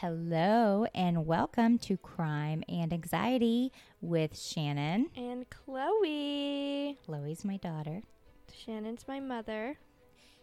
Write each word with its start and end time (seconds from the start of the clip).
Hello, 0.00 0.86
and 0.94 1.26
welcome 1.26 1.76
to 1.78 1.96
Crime 1.96 2.62
and 2.68 2.92
Anxiety 2.92 3.72
with 4.00 4.38
Shannon. 4.38 5.08
And 5.16 5.44
Chloe. 5.50 6.96
Chloe's 7.04 7.44
my 7.44 7.56
daughter, 7.56 8.02
Shannon's 8.54 9.06
my 9.08 9.18
mother. 9.18 9.76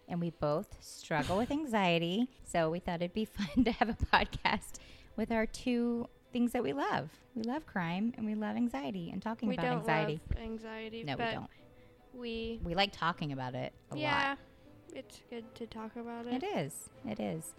and 0.09 0.19
we 0.19 0.31
both 0.31 0.75
struggle 0.81 1.37
with 1.37 1.51
anxiety. 1.51 2.27
So 2.43 2.69
we 2.69 2.79
thought 2.79 2.95
it'd 3.01 3.13
be 3.13 3.23
fun 3.55 3.63
to 3.63 3.71
have 3.71 3.89
a 3.89 3.93
podcast 3.93 4.79
with 5.15 5.31
our 5.31 5.45
two 5.45 6.07
things 6.33 6.51
that 6.51 6.61
we 6.63 6.73
love. 6.73 7.09
We 7.33 7.43
love 7.43 7.65
crime 7.65 8.13
and 8.17 8.25
we 8.25 8.35
love 8.35 8.57
anxiety 8.57 9.09
and 9.11 9.21
talking 9.21 9.47
we 9.47 9.55
about 9.55 9.63
don't 9.67 9.77
anxiety. 9.79 10.19
love 10.35 10.43
anxiety. 10.43 11.03
no, 11.05 11.15
we 11.15 11.23
don't. 11.31 11.49
We 12.13 12.59
We 12.63 12.75
like 12.75 12.91
talking 12.91 13.31
about 13.31 13.55
it 13.55 13.71
a 13.91 13.95
lot. 13.95 14.01
yeah, 14.01 14.35
it's 14.93 15.21
good 15.29 15.45
to 15.55 15.65
talk 15.67 15.95
about 15.95 16.27
It 16.27 16.43
it. 16.43 16.57
is. 16.57 16.89
It 17.07 17.19
is. 17.21 17.53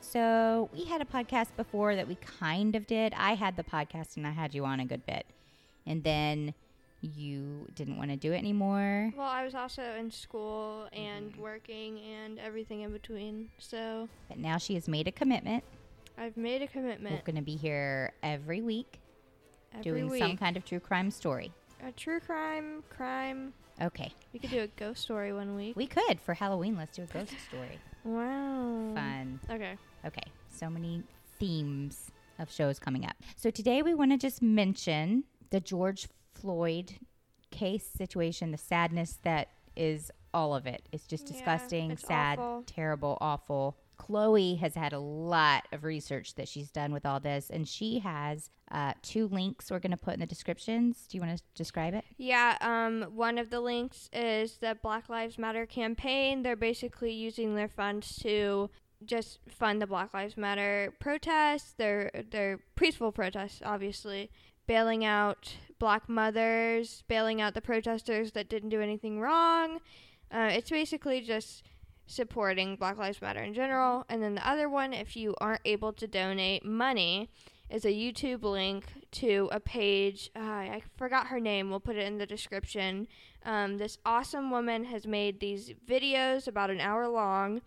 So 0.00 0.68
we 0.72 0.84
had 0.84 1.00
a 1.00 1.04
podcast 1.04 1.48
before 1.56 1.94
that 1.94 2.08
we 2.08 2.16
kind 2.16 2.74
of 2.74 2.86
did. 2.86 3.12
I 3.16 3.34
had 3.34 3.56
the 3.56 3.62
podcast 3.64 4.16
and 4.16 4.26
I 4.26 4.30
had 4.30 4.54
you 4.54 4.64
on 4.64 4.80
a 4.80 4.84
good 4.84 5.04
bit. 5.06 5.26
And 5.86 6.02
then 6.04 6.54
you 7.00 7.66
didn't 7.74 7.96
want 7.96 8.10
to 8.10 8.16
do 8.16 8.32
it 8.32 8.38
anymore. 8.38 9.12
Well, 9.16 9.26
I 9.28 9.44
was 9.44 9.54
also 9.54 9.82
in 9.98 10.10
school 10.10 10.88
and 10.92 11.32
Mm-hmm. 11.32 11.40
working 11.42 11.98
and 12.00 12.38
everything 12.38 12.80
in 12.82 12.92
between. 12.92 13.50
So 13.58 14.08
But 14.28 14.38
now 14.38 14.58
she 14.58 14.74
has 14.74 14.88
made 14.88 15.06
a 15.08 15.12
commitment. 15.12 15.64
I've 16.18 16.36
made 16.36 16.60
a 16.62 16.66
commitment. 16.66 17.14
We're 17.14 17.22
going 17.32 17.36
to 17.36 17.42
be 17.42 17.56
here 17.56 18.12
every 18.22 18.60
week 18.60 18.98
every 19.72 19.82
doing 19.82 20.08
week. 20.10 20.20
some 20.22 20.36
kind 20.36 20.56
of 20.56 20.64
true 20.64 20.80
crime 20.80 21.10
story. 21.10 21.52
a 21.86 21.92
true 21.92 22.20
crime, 22.20 22.82
crime. 22.90 23.52
Okay. 23.80 24.12
We 24.34 24.38
could 24.40 24.50
do 24.50 24.60
a 24.60 24.66
ghost 24.66 25.00
story 25.02 25.32
one 25.32 25.54
week. 25.56 25.76
We 25.76 25.86
could 25.86 26.20
for 26.20 26.34
Halloween. 26.34 26.76
Let's 26.76 26.96
do 26.96 27.02
a 27.04 27.06
ghost 27.06 27.32
story. 27.48 27.78
Wow. 28.04 28.92
Fun. 28.94 29.40
Okay. 29.50 29.76
Okay, 30.06 30.22
so 30.50 30.70
many 30.70 31.02
themes 31.38 32.10
of 32.38 32.50
shows 32.50 32.78
coming 32.78 33.04
up. 33.04 33.16
So 33.36 33.50
today 33.50 33.82
we 33.82 33.94
want 33.94 34.12
to 34.12 34.16
just 34.18 34.40
mention 34.40 35.24
the 35.50 35.60
George 35.60 36.08
Floyd 36.34 36.92
case 37.50 37.86
situation, 37.86 38.50
the 38.50 38.58
sadness 38.58 39.18
that 39.24 39.48
is 39.76 40.10
all 40.32 40.54
of 40.54 40.66
it. 40.66 40.82
It's 40.92 41.06
just 41.06 41.26
Yeah, 41.26 41.32
disgusting, 41.34 41.90
it's 41.90 42.06
sad, 42.06 42.38
awful. 42.38 42.62
terrible, 42.66 43.18
awful. 43.20 43.76
Chloe 43.98 44.54
has 44.54 44.74
had 44.74 44.94
a 44.94 44.98
lot 44.98 45.64
of 45.72 45.84
research 45.84 46.34
that 46.36 46.48
she's 46.48 46.70
done 46.70 46.92
with 46.94 47.04
all 47.04 47.20
this, 47.20 47.50
and 47.50 47.68
she 47.68 47.98
has 47.98 48.48
uh, 48.70 48.94
two 49.02 49.28
links 49.28 49.70
we're 49.70 49.78
going 49.78 49.90
to 49.90 49.96
put 49.98 50.14
in 50.14 50.20
the 50.20 50.26
descriptions. 50.26 51.06
Do 51.06 51.18
you 51.18 51.22
want 51.22 51.36
to 51.36 51.44
describe 51.54 51.92
it? 51.92 52.04
Yeah, 52.16 52.56
um, 52.62 53.02
one 53.14 53.36
of 53.36 53.50
the 53.50 53.60
links 53.60 54.08
is 54.14 54.56
the 54.56 54.78
Black 54.82 55.10
Lives 55.10 55.36
Matter 55.36 55.66
campaign. 55.66 56.42
They're 56.42 56.56
basically 56.56 57.12
using 57.12 57.54
their 57.56 57.68
funds 57.68 58.16
to 58.22 58.70
just 59.04 59.38
fund 59.48 59.80
the 59.80 59.86
Black 59.86 60.12
Lives 60.14 60.36
Matter 60.36 60.92
protests. 61.00 61.74
They're 61.76 62.10
they're 62.30 62.60
peaceful 62.76 63.12
protests, 63.12 63.60
obviously, 63.64 64.30
bailing 64.66 65.04
out 65.04 65.54
black 65.78 66.08
mothers, 66.08 67.02
bailing 67.08 67.40
out 67.40 67.54
the 67.54 67.60
protesters 67.60 68.32
that 68.32 68.48
didn't 68.48 68.68
do 68.68 68.80
anything 68.80 69.20
wrong. 69.20 69.78
Uh, 70.30 70.50
it's 70.52 70.70
basically 70.70 71.20
just 71.20 71.64
supporting 72.06 72.76
Black 72.76 72.98
Lives 72.98 73.22
Matter 73.22 73.40
in 73.40 73.54
general. 73.54 74.04
And 74.08 74.22
then 74.22 74.34
the 74.34 74.48
other 74.48 74.68
one, 74.68 74.92
if 74.92 75.16
you 75.16 75.34
aren't 75.40 75.62
able 75.64 75.92
to 75.94 76.06
donate 76.06 76.64
money, 76.64 77.30
is 77.70 77.84
a 77.84 77.88
YouTube 77.88 78.42
link 78.42 78.84
to 79.12 79.48
a 79.52 79.60
page. 79.60 80.30
Uh, 80.36 80.40
I 80.40 80.82
forgot 80.96 81.28
her 81.28 81.40
name. 81.40 81.70
We'll 81.70 81.80
put 81.80 81.96
it 81.96 82.06
in 82.06 82.18
the 82.18 82.26
description. 82.26 83.06
Um, 83.44 83.78
this 83.78 83.98
awesome 84.04 84.50
woman 84.50 84.84
has 84.84 85.06
made 85.06 85.40
these 85.40 85.72
videos 85.88 86.48
about 86.48 86.70
an 86.70 86.80
hour 86.80 87.08
long 87.08 87.62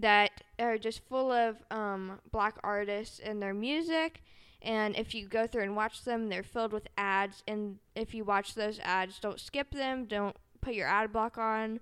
that 0.00 0.30
are 0.58 0.78
just 0.78 1.06
full 1.08 1.32
of 1.32 1.56
um, 1.70 2.20
black 2.30 2.56
artists 2.62 3.18
and 3.18 3.40
their 3.40 3.54
music. 3.54 4.22
And 4.62 4.96
if 4.96 5.14
you 5.14 5.26
go 5.26 5.46
through 5.46 5.62
and 5.62 5.76
watch 5.76 6.04
them, 6.04 6.28
they're 6.28 6.42
filled 6.42 6.72
with 6.72 6.88
ads. 6.98 7.42
And 7.48 7.78
if 7.94 8.14
you 8.14 8.24
watch 8.24 8.54
those 8.54 8.78
ads, 8.80 9.18
don't 9.18 9.40
skip 9.40 9.70
them. 9.70 10.04
Don't 10.04 10.36
put 10.60 10.74
your 10.74 10.86
ad 10.86 11.12
block 11.12 11.38
on. 11.38 11.80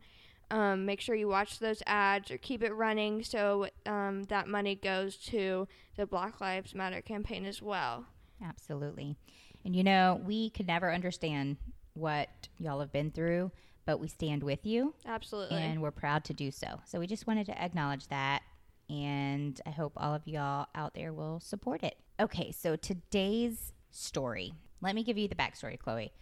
Um, 0.50 0.86
make 0.86 1.00
sure 1.00 1.14
you 1.14 1.28
watch 1.28 1.58
those 1.58 1.82
ads 1.86 2.30
or 2.30 2.38
keep 2.38 2.62
it 2.62 2.72
running 2.72 3.22
so 3.22 3.68
um, 3.84 4.24
that 4.24 4.48
money 4.48 4.74
goes 4.74 5.16
to 5.16 5.68
the 5.96 6.06
Black 6.06 6.40
Lives 6.40 6.74
Matter 6.74 7.02
campaign 7.02 7.44
as 7.44 7.60
well. 7.60 8.06
Absolutely. 8.42 9.16
And 9.64 9.76
you 9.76 9.84
know, 9.84 10.20
we 10.24 10.50
could 10.50 10.66
never 10.66 10.92
understand 10.92 11.58
what 11.92 12.28
y'all 12.58 12.80
have 12.80 12.92
been 12.92 13.10
through, 13.10 13.50
but 13.88 13.98
we 13.98 14.06
stand 14.06 14.42
with 14.42 14.66
you. 14.66 14.92
Absolutely. 15.06 15.56
and 15.56 15.80
we're 15.80 15.90
proud 15.90 16.22
to 16.24 16.34
do 16.34 16.50
so. 16.50 16.66
So 16.84 16.98
we 16.98 17.06
just 17.06 17.26
wanted 17.26 17.46
to 17.46 17.58
acknowledge 17.58 18.06
that, 18.08 18.42
and 18.90 19.58
I 19.64 19.70
hope 19.70 19.94
all 19.96 20.12
of 20.12 20.28
y'all 20.28 20.66
out 20.74 20.92
there 20.92 21.14
will 21.14 21.40
support 21.40 21.82
it. 21.82 21.96
Okay, 22.20 22.52
so 22.52 22.76
today's 22.76 23.72
story. 23.90 24.52
Let 24.82 24.94
me 24.94 25.02
give 25.02 25.16
you 25.16 25.26
the 25.26 25.34
backstory, 25.34 25.78
Chloe. 25.78 26.12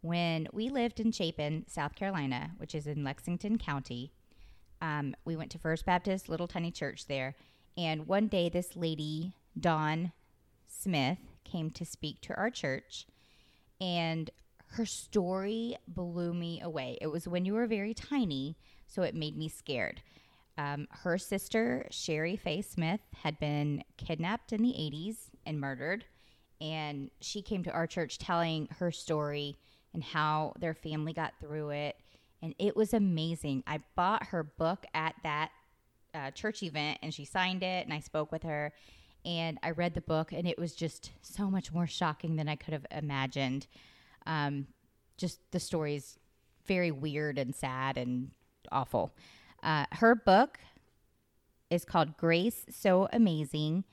When 0.00 0.48
we 0.54 0.70
lived 0.70 1.00
in 1.00 1.12
Chapin, 1.12 1.66
South 1.68 1.94
Carolina, 1.94 2.52
which 2.56 2.74
is 2.74 2.86
in 2.86 3.04
Lexington 3.04 3.58
County, 3.58 4.14
um, 4.80 5.14
we 5.26 5.36
went 5.36 5.50
to 5.50 5.58
First 5.58 5.84
Baptist 5.84 6.30
Little 6.30 6.48
Tiny 6.48 6.70
Church 6.70 7.08
there, 7.08 7.34
and 7.76 8.06
one 8.06 8.26
day 8.26 8.48
this 8.48 8.74
lady, 8.74 9.34
Dawn 9.60 10.12
Smith, 10.66 11.18
came 11.44 11.68
to 11.72 11.84
speak 11.84 12.22
to 12.22 12.34
our 12.38 12.48
church, 12.48 13.06
and 13.82 14.30
her 14.72 14.86
story 14.86 15.76
blew 15.86 16.32
me 16.32 16.60
away. 16.62 16.96
It 17.00 17.08
was 17.08 17.28
when 17.28 17.44
you 17.44 17.54
were 17.54 17.66
very 17.66 17.92
tiny, 17.92 18.56
so 18.86 19.02
it 19.02 19.14
made 19.14 19.36
me 19.36 19.48
scared. 19.48 20.00
Um, 20.56 20.86
her 20.90 21.18
sister, 21.18 21.86
Shari 21.90 22.36
Faye 22.36 22.62
Smith, 22.62 23.00
had 23.22 23.38
been 23.38 23.84
kidnapped 23.98 24.52
in 24.52 24.62
the 24.62 24.70
80s 24.70 25.30
and 25.44 25.60
murdered. 25.60 26.04
And 26.60 27.10
she 27.20 27.42
came 27.42 27.64
to 27.64 27.70
our 27.70 27.86
church 27.86 28.18
telling 28.18 28.68
her 28.78 28.90
story 28.90 29.58
and 29.92 30.02
how 30.02 30.54
their 30.58 30.74
family 30.74 31.12
got 31.12 31.34
through 31.40 31.70
it. 31.70 31.96
And 32.40 32.54
it 32.58 32.74
was 32.74 32.94
amazing. 32.94 33.64
I 33.66 33.80
bought 33.94 34.26
her 34.28 34.42
book 34.42 34.86
at 34.94 35.14
that 35.22 35.50
uh, 36.14 36.30
church 36.30 36.62
event 36.62 36.98
and 37.02 37.12
she 37.12 37.24
signed 37.24 37.62
it, 37.62 37.84
and 37.84 37.92
I 37.92 38.00
spoke 38.00 38.32
with 38.32 38.42
her. 38.44 38.72
And 39.24 39.58
I 39.62 39.70
read 39.70 39.94
the 39.94 40.00
book, 40.00 40.32
and 40.32 40.48
it 40.48 40.58
was 40.58 40.74
just 40.74 41.12
so 41.20 41.48
much 41.48 41.72
more 41.72 41.86
shocking 41.86 42.36
than 42.36 42.48
I 42.48 42.56
could 42.56 42.72
have 42.72 42.86
imagined. 42.90 43.66
Um, 44.26 44.66
just 45.16 45.40
the 45.50 45.60
story's 45.60 46.18
very 46.66 46.90
weird 46.90 47.38
and 47.38 47.54
sad 47.54 47.96
and 47.96 48.30
awful. 48.70 49.14
Uh, 49.62 49.86
her 49.92 50.14
book 50.14 50.58
is 51.70 51.84
called 51.84 52.16
Grace 52.16 52.66
So 52.70 53.08
Amazing, 53.12 53.84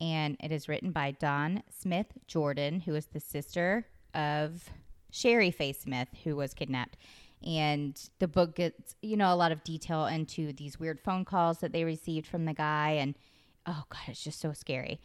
and 0.00 0.36
it 0.40 0.52
is 0.52 0.68
written 0.68 0.92
by 0.92 1.12
Dawn 1.12 1.62
Smith 1.70 2.06
Jordan, 2.26 2.80
who 2.80 2.94
is 2.94 3.06
the 3.06 3.20
sister 3.20 3.86
of 4.14 4.70
Shari 5.10 5.50
Faye 5.50 5.72
Smith, 5.72 6.08
who 6.24 6.36
was 6.36 6.54
kidnapped. 6.54 6.96
And 7.44 8.00
the 8.20 8.28
book 8.28 8.56
gets, 8.56 8.94
you 9.02 9.16
know, 9.16 9.32
a 9.32 9.36
lot 9.36 9.52
of 9.52 9.64
detail 9.64 10.06
into 10.06 10.52
these 10.52 10.80
weird 10.80 11.00
phone 11.00 11.24
calls 11.24 11.58
that 11.58 11.72
they 11.72 11.84
received 11.84 12.26
from 12.26 12.46
the 12.46 12.54
guy. 12.54 12.90
And 12.92 13.14
oh, 13.66 13.84
God, 13.88 14.00
it's 14.06 14.24
just 14.24 14.40
so 14.40 14.52
scary. 14.52 15.00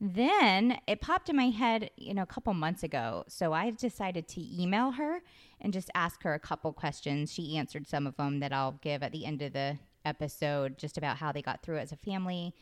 Then 0.00 0.78
it 0.86 1.00
popped 1.00 1.28
in 1.28 1.36
my 1.36 1.50
head, 1.50 1.90
you 1.96 2.14
know, 2.14 2.22
a 2.22 2.26
couple 2.26 2.52
months 2.52 2.82
ago. 2.82 3.24
So 3.28 3.52
I 3.52 3.70
decided 3.70 4.28
to 4.28 4.62
email 4.62 4.92
her 4.92 5.20
and 5.60 5.72
just 5.72 5.90
ask 5.94 6.22
her 6.24 6.34
a 6.34 6.38
couple 6.38 6.72
questions. 6.72 7.32
She 7.32 7.56
answered 7.56 7.86
some 7.86 8.06
of 8.06 8.16
them 8.16 8.40
that 8.40 8.52
I'll 8.52 8.78
give 8.82 9.02
at 9.02 9.12
the 9.12 9.24
end 9.24 9.40
of 9.40 9.52
the 9.52 9.78
episode, 10.04 10.78
just 10.78 10.98
about 10.98 11.16
how 11.18 11.32
they 11.32 11.42
got 11.42 11.62
through 11.62 11.78
as 11.78 11.92
a 11.92 11.96
family 11.96 12.54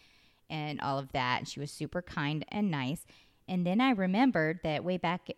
and 0.49 0.81
all 0.81 0.99
of 0.99 1.11
that. 1.13 1.39
And 1.39 1.49
she 1.49 1.59
was 1.59 1.71
super 1.71 2.03
kind 2.03 2.45
and 2.49 2.71
nice. 2.71 3.07
And 3.49 3.67
then 3.67 3.81
I 3.81 3.91
remembered 3.91 4.61
that 4.63 4.85
way 4.85 4.99
back 4.99 5.29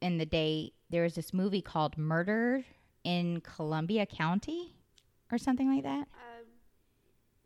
in 0.00 0.18
the 0.18 0.26
day, 0.26 0.72
there 0.90 1.02
was 1.02 1.14
this 1.14 1.32
movie 1.32 1.62
called 1.62 1.96
Murder 1.96 2.64
in 3.04 3.40
Columbia 3.40 4.04
County 4.04 4.74
or 5.32 5.38
something 5.38 5.72
like 5.74 5.84
that. 5.84 6.08
Um, 6.08 6.46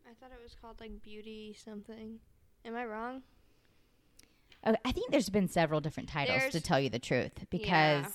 I 0.05 0.13
thought 0.19 0.31
it 0.31 0.43
was 0.43 0.55
called 0.59 0.79
like 0.81 1.01
Beauty 1.01 1.55
something. 1.57 2.19
Am 2.65 2.75
I 2.75 2.85
wrong? 2.85 3.21
Oh, 4.65 4.75
I 4.83 4.91
think 4.91 5.11
there's 5.11 5.29
been 5.29 5.47
several 5.47 5.79
different 5.81 6.09
titles 6.09 6.51
to 6.51 6.59
tell 6.61 6.79
you 6.79 6.89
the 6.89 6.99
truth 6.99 7.45
because 7.49 8.03
Yeah. 8.05 8.09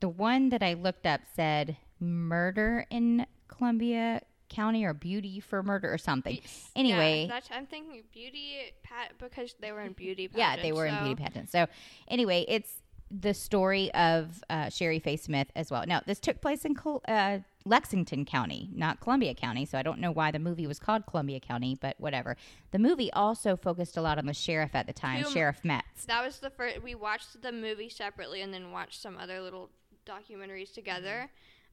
the 0.00 0.08
one 0.08 0.50
that 0.50 0.62
I 0.62 0.74
looked 0.74 1.06
up 1.06 1.22
said 1.34 1.76
murder 2.00 2.86
in 2.90 3.26
Columbia 3.48 4.22
County 4.50 4.84
or 4.84 4.94
beauty 4.94 5.40
for 5.40 5.62
murder 5.62 5.92
or 5.92 5.98
something. 5.98 6.38
Anyway. 6.76 7.22
yeah, 7.22 7.34
that's 7.34 7.48
I'm 7.50 7.66
thinking 7.66 8.02
beauty 8.12 8.56
pat 8.84 9.12
because 9.18 9.54
they 9.58 9.72
were 9.72 9.80
in 9.80 9.94
beauty. 9.94 10.28
Yeah, 10.34 10.56
they 10.60 10.70
were 10.72 10.86
in 10.86 10.94
so- 10.94 11.04
beauty 11.04 11.22
pageants. 11.22 11.50
So 11.50 11.66
anyway, 12.08 12.44
it's 12.46 12.82
the 13.10 13.34
story 13.34 13.92
of 13.94 14.42
uh, 14.50 14.68
Shari 14.70 14.98
Faye 14.98 15.16
Smith 15.16 15.48
as 15.54 15.70
well. 15.70 15.84
Now, 15.86 16.00
this 16.04 16.18
took 16.18 16.40
place 16.40 16.64
in 16.64 16.74
Col- 16.74 17.02
uh, 17.06 17.38
Lexington 17.64 18.24
County, 18.24 18.68
not 18.74 19.00
Columbia 19.00 19.34
County. 19.34 19.64
So 19.64 19.78
I 19.78 19.82
don't 19.82 19.98
know 20.00 20.10
why 20.10 20.30
the 20.30 20.38
movie 20.38 20.66
was 20.66 20.78
called 20.78 21.06
Columbia 21.06 21.40
County, 21.40 21.76
but 21.80 21.98
whatever. 21.98 22.36
The 22.72 22.78
movie 22.78 23.12
also 23.12 23.56
focused 23.56 23.96
a 23.96 24.02
lot 24.02 24.18
on 24.18 24.26
the 24.26 24.34
sheriff 24.34 24.74
at 24.74 24.86
the 24.86 24.92
time, 24.92 25.22
Whom- 25.22 25.32
Sheriff 25.32 25.64
Metts. 25.64 26.04
That 26.06 26.24
was 26.24 26.38
the 26.40 26.50
first. 26.50 26.82
We 26.82 26.94
watched 26.94 27.40
the 27.40 27.52
movie 27.52 27.88
separately 27.88 28.42
and 28.42 28.52
then 28.52 28.70
watched 28.72 29.00
some 29.00 29.16
other 29.16 29.40
little 29.40 29.70
documentaries 30.06 30.72
together. 30.72 31.30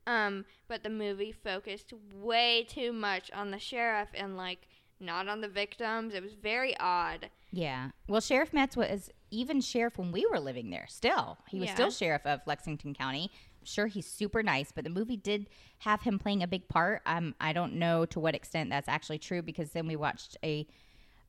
Um, 0.07 0.45
but 0.67 0.83
the 0.83 0.89
movie 0.89 1.31
focused 1.31 1.93
way 2.13 2.65
too 2.67 2.91
much 2.91 3.29
on 3.31 3.51
the 3.51 3.59
sheriff 3.59 4.09
and 4.15 4.35
like 4.35 4.67
not 5.01 5.27
on 5.27 5.41
the 5.41 5.47
victims. 5.47 6.13
It 6.13 6.23
was 6.23 6.33
very 6.33 6.77
odd. 6.79 7.29
Yeah. 7.51 7.89
Well, 8.07 8.21
Sheriff 8.21 8.53
Metts 8.53 8.77
was 8.77 9.09
even 9.29 9.61
sheriff 9.61 9.97
when 9.97 10.11
we 10.11 10.25
were 10.25 10.39
living 10.39 10.69
there. 10.69 10.85
Still, 10.87 11.37
he 11.49 11.59
was 11.59 11.67
Yeah. 11.69 11.73
still 11.75 11.91
sheriff 11.91 12.25
of 12.25 12.41
Lexington 12.45 12.93
County. 12.93 13.29
I'm 13.59 13.65
sure 13.65 13.87
he's 13.87 14.07
super 14.07 14.41
nice, 14.41 14.71
but 14.71 14.83
the 14.83 14.89
movie 14.89 15.17
did 15.17 15.47
have 15.79 16.01
him 16.01 16.17
playing 16.19 16.43
a 16.43 16.47
big 16.47 16.67
part. 16.67 17.01
Um, 17.05 17.35
I 17.39 17.53
don't 17.53 17.73
know 17.75 18.05
to 18.07 18.19
what 18.19 18.35
extent 18.35 18.69
that's 18.69 18.87
actually 18.89 19.19
true 19.19 19.41
because 19.41 19.71
then 19.71 19.87
we 19.87 19.95
watched 19.95 20.37
a 20.43 20.65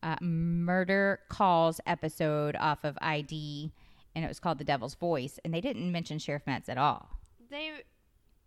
uh, 0.03 0.17
murder 0.21 1.21
calls 1.29 1.81
episode 1.87 2.57
off 2.57 2.85
of 2.85 2.97
ID, 3.01 3.71
and 4.15 4.25
it 4.25 4.29
was 4.29 4.41
called 4.41 4.59
The 4.59 4.65
Devil's 4.65 4.95
Voice, 4.95 5.39
and 5.45 5.53
they 5.55 5.61
didn't 5.61 5.91
mention 5.93 6.19
Sheriff 6.19 6.43
Metts 6.47 6.69
at 6.69 6.79
all. 6.79 7.09
They, 7.51 7.71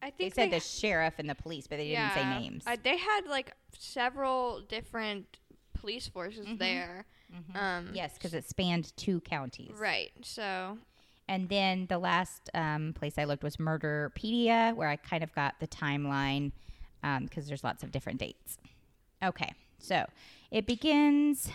I 0.05 0.13
They 0.17 0.29
said 0.29 0.51
they 0.51 0.59
the 0.59 0.63
sheriff 0.63 1.15
and 1.17 1.27
the 1.27 1.33
police, 1.33 1.65
but 1.65 1.77
they 1.77 1.87
didn't 1.87 2.13
say 2.13 2.29
names. 2.29 2.63
Uh, 2.67 2.77
they 2.81 2.95
had 2.95 3.21
like 3.27 3.51
several 3.77 4.61
different 4.61 5.39
police 5.73 6.07
forces 6.07 6.45
there. 6.57 7.05
Um, 7.55 7.89
yes, 7.91 8.13
because 8.13 8.33
it 8.33 8.47
spanned 8.47 8.95
two 8.97 9.19
counties. 9.21 9.71
Right. 9.77 10.11
So 10.21 10.77
And 11.27 11.49
then 11.49 11.87
the 11.87 11.97
last 11.97 12.51
um, 12.53 12.93
place 12.93 13.17
I 13.17 13.23
looked 13.23 13.43
was 13.43 13.57
Murderpedia, 13.57 14.75
where 14.75 14.87
I 14.87 14.95
kind 14.95 15.23
of 15.23 15.33
got 15.33 15.59
the 15.59 15.67
timeline 15.67 16.51
because 17.21 17.47
there's 17.47 17.63
lots 17.63 17.83
of 17.83 17.91
different 17.91 18.19
dates. 18.19 18.57
Okay, 19.23 19.53
so 19.79 20.05
it 20.51 20.67
begins 20.67 21.49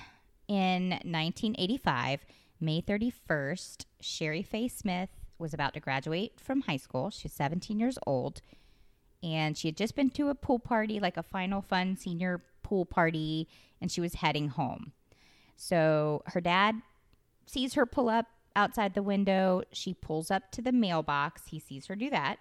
in 0.49 0.91
1985, 0.91 2.25
May 2.61 2.83
31st. 2.83 3.85
Shari 4.01 4.43
Faye 4.43 4.69
Smith 4.69 5.11
was 5.41 5.55
about 5.55 5.75
to 5.75 5.81
graduate 5.81 6.35
from 6.41 6.63
high 6.63 6.77
school. 6.77 7.11
She's 7.11 7.33
17 7.33 7.81
years 7.81 7.99
old, 8.07 8.41
and 9.23 9.57
she 9.57 9.69
had 9.69 9.77
just 9.77 9.97
been 9.97 10.11
to 10.11 10.29
a 10.29 10.35
pool 10.35 10.59
party, 10.59 11.01
like 11.01 11.17
a 11.17 11.23
final 11.23 11.63
fun 11.63 11.97
senior 11.97 12.43
pool 12.63 12.85
party, 12.85 13.49
and 13.81 13.91
she 13.91 14.01
was 14.01 14.15
heading 14.15 14.49
home. 14.49 14.93
So 15.57 16.23
her 16.27 16.41
dad 16.41 16.83
sees 17.47 17.75
her 17.75 17.87
pull 17.87 18.09
up 18.09 18.27
outside 18.57 18.95
the 18.95 19.03
window. 19.03 19.63
She 19.73 19.95
pulls 19.95 20.31
up 20.31 20.51
to 20.53 20.63
the 20.63 20.73
mailbox. 20.73 21.49
He 21.49 21.59
sees 21.59 21.87
her 21.87 21.97
do 21.97 22.11
that. 22.11 22.39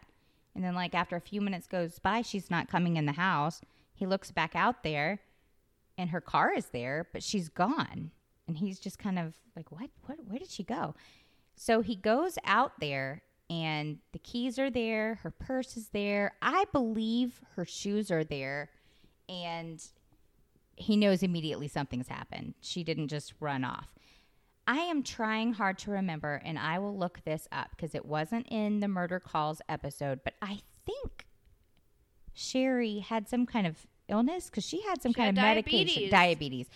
And 0.56 0.64
then, 0.64 0.76
like, 0.76 0.94
after 0.94 1.16
a 1.16 1.22
few 1.22 1.42
minutes 1.42 1.68
goes 1.68 2.00
by, 2.00 2.22
she's 2.22 2.52
not 2.52 2.70
coming 2.70 2.98
in 2.98 3.06
the 3.06 3.14
house. 3.14 3.62
He 3.94 4.06
looks 4.06 4.32
back 4.32 4.56
out 4.56 4.84
there 4.84 5.20
and 5.98 6.12
her 6.12 6.22
car 6.22 6.54
is 6.54 6.68
there, 6.68 7.08
but 7.12 7.22
she's 7.22 7.50
gone. 7.50 8.12
And 8.48 8.58
he's 8.58 8.80
just 8.80 8.98
kind 8.98 9.20
of 9.20 9.36
like, 9.56 9.70
what? 9.72 9.90
What? 10.06 10.18
Where 10.26 10.40
did 10.40 10.50
she 10.50 10.64
go? 10.64 10.96
So 11.62 11.82
he 11.82 11.98
goes 11.98 12.38
out 12.46 12.80
there 12.80 13.22
and 13.50 13.98
the 14.14 14.20
keys 14.20 14.58
are 14.58 14.70
there. 14.70 15.16
Her 15.24 15.30
purse 15.30 15.76
is 15.76 15.90
there. 15.90 16.32
I 16.42 16.64
believe 16.72 17.42
her 17.58 17.66
shoes 17.66 18.10
are 18.12 18.24
there. 18.24 18.70
And 19.28 19.84
he 20.78 20.96
knows 20.96 21.22
immediately 21.22 21.68
something's 21.68 22.08
happened. 22.08 22.54
She 22.62 22.86
didn't 22.86 23.10
just 23.10 23.34
run 23.42 23.66
off. 23.66 23.90
I 24.68 24.78
am 24.78 25.04
trying 25.04 25.52
hard 25.52 25.78
to 25.80 25.92
remember, 25.92 26.42
and 26.46 26.58
I 26.58 26.80
will 26.80 26.98
look 26.98 27.20
this 27.26 27.46
up 27.52 27.72
because 27.72 27.94
it 27.94 28.06
wasn't 28.06 28.48
in 28.50 28.80
the 28.80 28.88
murder 28.88 29.20
calls 29.20 29.62
episode, 29.68 30.22
but 30.24 30.36
I 30.42 30.60
think 30.86 31.26
Shari 32.34 33.00
had 33.00 33.28
some 33.28 33.46
kind 33.46 33.68
of 33.68 33.86
illness 34.08 34.46
because 34.46 34.64
she 34.64 34.82
had 34.84 35.02
some 35.02 35.12
She 35.12 35.16
kind 35.18 35.38
had 35.38 35.44
of 35.44 35.56
medication, 35.66 36.10
diabetes. 36.10 36.12
diabetes. 36.12 36.70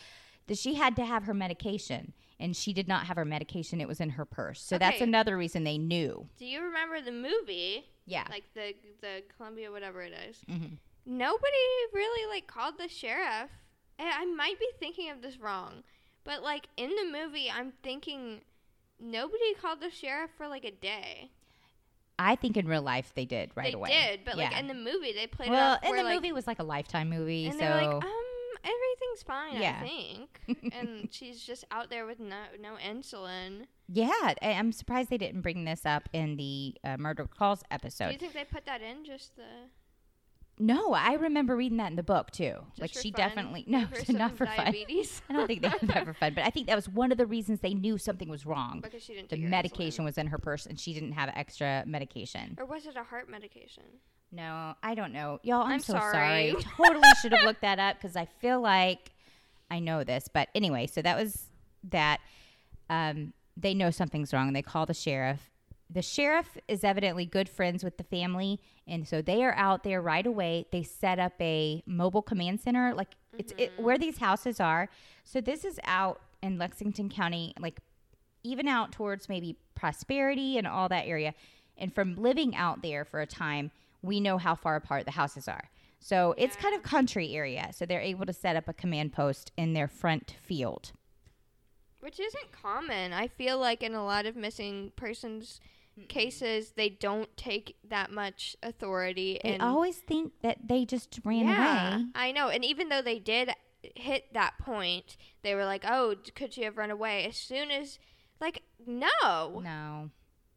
That 0.47 0.57
she 0.57 0.73
had 0.73 0.97
to 0.97 1.05
have 1.05 1.23
her 1.23 1.33
medication, 1.33 2.11
and 2.43 2.55
she 2.55 2.73
did 2.73 2.89
not 2.89 3.05
have 3.05 3.15
her 3.15 3.23
medication. 3.25 3.79
It 3.79 3.87
was 3.87 4.01
in 4.01 4.11
her 4.11 4.25
purse, 4.25 4.61
so 4.61 4.77
that's 4.77 4.99
another 5.01 5.37
reason 5.37 5.63
they 5.63 5.77
knew. 5.77 6.27
do 6.37 6.45
you 6.45 6.61
remember 6.61 7.01
the 7.01 7.11
movie? 7.11 7.85
Yeah, 8.05 8.25
Like 8.29 8.43
the 8.53 8.75
the 9.01 9.23
Columbia 9.35 9.71
whatever 9.71 10.01
it 10.01 10.13
is. 10.29 10.37
Mhm. 10.49 10.77
Nobody 11.05 11.57
really 11.93 12.29
like 12.29 12.47
called 12.47 12.77
the 12.77 12.89
sheriff. 12.89 13.49
And 13.97 14.09
I 14.09 14.25
might 14.25 14.59
be 14.59 14.67
thinking 14.79 15.09
of 15.09 15.21
this 15.21 15.37
wrong, 15.37 15.83
but 16.25 16.43
like 16.43 16.67
in 16.75 16.89
the 16.89 17.05
movie, 17.05 17.49
I'm 17.49 17.71
thinking 17.81 18.41
nobody 18.99 19.53
called 19.61 19.79
the 19.79 19.89
sheriff 19.89 20.31
for 20.37 20.47
like 20.47 20.65
a 20.65 20.71
day. 20.71 21.31
I 22.19 22.35
think 22.35 22.57
in 22.57 22.67
real 22.67 22.81
life 22.81 23.13
they 23.15 23.25
did 23.25 23.51
right 23.55 23.67
they 23.67 23.73
away. 23.73 23.89
They 23.89 24.17
did, 24.17 24.25
but 24.25 24.37
like 24.37 24.57
in 24.57 24.67
the 24.67 24.73
movie, 24.73 25.13
they 25.13 25.27
played 25.27 25.49
well, 25.49 25.75
it 25.75 25.77
off 25.77 25.89
in 25.89 25.95
the 25.95 26.03
like, 26.03 26.15
movie 26.15 26.31
was 26.33 26.45
like 26.45 26.59
a 26.59 26.63
lifetime 26.63 27.09
movie, 27.09 27.49
so 27.51 27.57
like, 27.57 27.87
um, 27.87 28.23
everything's 28.63 29.23
fine, 29.25 29.61
Yeah. 29.61 29.79
I 29.81 29.87
think. 29.87 30.73
and 30.73 31.07
she's 31.11 31.41
just 31.43 31.65
out 31.71 31.89
there 31.89 32.05
with 32.05 32.19
no 32.19 32.43
no 32.61 32.75
insulin. 32.83 33.65
Yeah, 33.87 34.11
I- 34.41 34.53
I'm 34.53 34.71
surprised 34.71 35.09
they 35.09 35.17
didn't 35.17 35.41
bring 35.41 35.65
this 35.65 35.85
up 35.85 36.07
in 36.13 36.37
the 36.37 36.75
uh, 36.83 36.97
murder 36.97 37.25
calls 37.27 37.63
episode. 37.69 38.07
Do 38.07 38.13
you 38.13 38.17
think 38.19 38.33
they 38.33 38.45
put 38.45 38.65
that 38.65 38.81
in 38.81 39.03
just 39.05 39.35
the 39.35 39.43
No, 40.59 40.93
I 40.93 41.13
remember 41.15 41.55
reading 41.55 41.77
that 41.79 41.89
in 41.89 41.95
the 41.95 42.03
book 42.03 42.31
too. 42.31 42.55
just 42.69 42.81
like 42.81 42.93
she 42.93 43.11
fun? 43.11 43.17
definitely 43.17 43.65
no, 43.67 43.85
For 43.87 44.11
not 44.13 44.37
for 44.37 44.45
fun. 44.45 44.55
diabetes? 44.57 45.21
I 45.29 45.33
don't 45.33 45.47
think 45.47 45.63
they 45.63 45.67
had 45.69 45.81
that 45.81 46.05
for 46.05 46.13
fun, 46.13 46.33
but 46.35 46.43
I 46.45 46.49
think 46.49 46.67
that 46.67 46.75
was 46.75 46.87
one 46.87 47.11
of 47.11 47.17
the 47.17 47.25
reasons 47.25 47.59
they 47.59 47.73
knew 47.73 47.97
something 47.97 48.29
was 48.29 48.45
wrong. 48.45 48.79
because 48.81 49.03
she 49.03 49.13
didn't 49.15 49.29
The 49.29 49.37
medication 49.37 50.05
was 50.05 50.17
in 50.17 50.27
her 50.27 50.37
purse, 50.37 50.65
and 50.65 50.79
she 50.79 50.93
didn't 50.93 51.13
have 51.13 51.29
extra 51.35 51.83
medication. 51.85 52.55
or 52.59 52.65
was 52.65 52.85
it 52.85 52.95
a 52.95 53.03
heart 53.03 53.29
medication? 53.29 53.83
No, 54.33 54.73
I 54.81 54.95
don't 54.95 55.13
know, 55.13 55.39
y'all. 55.43 55.61
I'm, 55.61 55.73
I'm 55.73 55.79
so 55.79 55.93
sorry. 55.93 56.51
sorry. 56.51 56.55
totally 56.77 57.07
should 57.21 57.33
have 57.33 57.45
looked 57.45 57.61
that 57.61 57.77
up 57.77 57.97
because 57.97 58.15
I 58.15 58.25
feel 58.25 58.59
like 58.59 59.11
I 59.69 59.79
know 59.79 60.03
this. 60.03 60.27
But 60.27 60.49
anyway, 60.55 60.87
so 60.87 61.01
that 61.01 61.17
was 61.17 61.43
that. 61.91 62.19
Um, 62.89 63.33
they 63.55 63.75
know 63.75 63.91
something's 63.91 64.33
wrong. 64.33 64.53
They 64.53 64.63
call 64.63 64.87
the 64.87 64.93
sheriff. 64.95 65.51
The 65.87 66.01
sheriff 66.01 66.57
is 66.67 66.83
evidently 66.83 67.27
good 67.27 67.47
friends 67.47 67.83
with 67.83 67.97
the 67.97 68.03
family, 68.03 68.59
and 68.87 69.07
so 69.07 69.21
they 69.21 69.43
are 69.43 69.53
out 69.53 69.83
there 69.83 70.01
right 70.01 70.25
away. 70.25 70.65
They 70.71 70.81
set 70.81 71.19
up 71.19 71.33
a 71.39 71.83
mobile 71.85 72.23
command 72.23 72.61
center, 72.61 72.95
like 72.95 73.09
it's 73.37 73.53
it, 73.59 73.73
where 73.77 73.99
these 73.99 74.17
houses 74.17 74.59
are. 74.59 74.89
So 75.23 75.39
this 75.39 75.63
is 75.63 75.79
out 75.83 76.19
in 76.41 76.57
Lexington 76.57 77.09
County, 77.09 77.53
like 77.59 77.79
even 78.43 78.67
out 78.67 78.91
towards 78.91 79.29
maybe 79.29 79.57
Prosperity 79.75 80.57
and 80.57 80.65
all 80.65 80.89
that 80.89 81.05
area. 81.05 81.35
And 81.77 81.93
from 81.93 82.15
living 82.15 82.55
out 82.55 82.81
there 82.81 83.05
for 83.05 83.21
a 83.21 83.27
time, 83.27 83.71
we 84.03 84.19
know 84.19 84.37
how 84.37 84.53
far 84.53 84.75
apart 84.75 85.05
the 85.05 85.11
houses 85.11 85.47
are. 85.47 85.69
So 85.99 86.35
it's 86.37 86.55
kind 86.57 86.75
of 86.75 86.83
country 86.83 87.33
area. 87.33 87.69
So 87.73 87.85
they're 87.85 88.01
able 88.01 88.25
to 88.25 88.33
set 88.33 88.55
up 88.55 88.67
a 88.67 88.73
command 88.73 89.13
post 89.13 89.51
in 89.57 89.73
their 89.73 89.87
front 89.87 90.35
field. 90.41 90.91
Which 92.01 92.19
isn't 92.19 92.51
common. 92.51 93.13
I 93.13 93.29
feel 93.29 93.57
like 93.57 93.81
in 93.81 93.93
a 93.93 94.03
lot 94.03 94.25
of 94.25 94.35
missing 94.35 94.91
persons 94.97 95.61
cases, 96.09 96.73
they 96.75 96.89
don't 96.89 97.35
take 97.37 97.77
that 97.87 98.11
much 98.11 98.57
authority. 98.61 99.39
They 99.41 99.53
and 99.53 99.61
always 99.61 99.97
think 99.97 100.33
that 100.41 100.67
they 100.67 100.85
just 100.85 101.19
ran 101.23 101.47
yeah, 101.47 101.95
away. 101.95 102.05
I 102.15 102.31
know. 102.31 102.49
And 102.49 102.65
even 102.65 102.89
though 102.89 103.01
they 103.01 103.19
did 103.19 103.51
hit 103.95 104.33
that 104.33 104.53
point, 104.59 105.17
they 105.41 105.55
were 105.55 105.65
like, 105.65 105.85
"Oh, 105.87 106.15
could 106.35 106.53
she 106.53 106.63
have 106.63 106.77
run 106.77 106.91
away?" 106.91 107.25
As 107.25 107.37
soon 107.37 107.71
as, 107.71 107.99
like, 108.41 108.63
no. 108.85 109.61
No. 109.63 110.09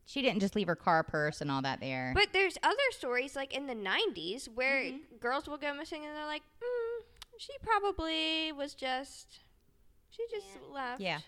She 0.07 0.23
didn't 0.23 0.41
just 0.41 0.55
leave 0.55 0.69
her 0.69 0.77
car 0.77 1.03
purse 1.03 1.41
and 1.41 1.51
all 1.51 1.61
that 1.63 1.81
there. 1.81 2.13
But 2.15 2.29
there's 2.33 2.57
other 2.63 2.77
stories 2.93 3.35
like 3.37 3.53
in 3.55 3.67
the 3.67 3.75
90s 3.75 4.47
where 4.55 4.85
Mm-hmm. 4.85 5.17
girls 5.21 5.49
will 5.49 5.59
go 5.59 5.75
missing 5.75 6.05
and 6.07 6.17
they're 6.17 6.27
like, 6.27 6.43
mm, 6.63 7.05
"She 7.39 7.53
probably 7.63 8.53
was 8.53 8.75
just, 8.75 9.41
she 10.11 10.23
just 10.31 10.47
left." 10.73 11.01
Yeah. 11.01 11.19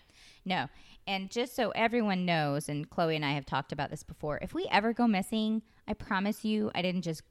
No. 0.45 0.67
And 1.05 1.29
just 1.29 1.55
so 1.55 1.71
everyone 1.71 2.25
knows, 2.25 2.69
and 2.69 2.89
Chloe 2.89 3.15
and 3.15 3.25
I 3.25 3.31
have 3.33 3.45
talked 3.45 3.71
about 3.71 3.89
this 3.89 4.03
before, 4.03 4.39
if 4.41 4.53
we 4.53 4.65
ever 4.71 4.93
go 4.93 5.07
missing, 5.07 5.61
I 5.87 5.93
promise 5.93 6.45
you 6.45 6.71
I 6.73 6.81
didn't 6.81 7.01
just 7.01 7.23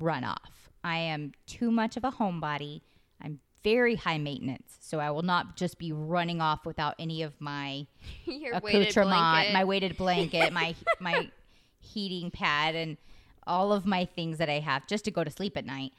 run 0.00 0.24
off. 0.24 0.70
I 0.82 0.96
am 0.98 1.32
too 1.46 1.70
much 1.70 1.96
of 1.96 2.04
a 2.04 2.10
homebody. 2.12 2.80
I'm 3.22 3.40
very 3.64 3.94
high 3.96 4.18
maintenance. 4.18 4.76
So 4.80 4.98
I 5.00 5.10
will 5.10 5.22
not 5.22 5.56
just 5.56 5.78
be 5.78 5.92
running 5.92 6.40
off 6.40 6.64
without 6.66 6.94
any 6.98 7.22
of 7.22 7.40
my 7.40 7.86
Your 8.24 8.54
accoutrement, 8.54 8.94
blanket. 8.94 9.52
my 9.52 9.64
weighted 9.64 9.96
blanket, 9.96 10.52
my 10.52 10.74
my 11.00 11.30
heating 11.80 12.30
pad 12.30 12.74
and 12.74 12.96
all 13.46 13.72
of 13.72 13.86
my 13.86 14.04
things 14.04 14.38
that 14.38 14.48
I 14.50 14.58
have 14.60 14.86
just 14.86 15.04
to 15.06 15.10
go 15.10 15.24
to 15.24 15.30
sleep 15.30 15.56
at 15.56 15.64
night. 15.64 15.92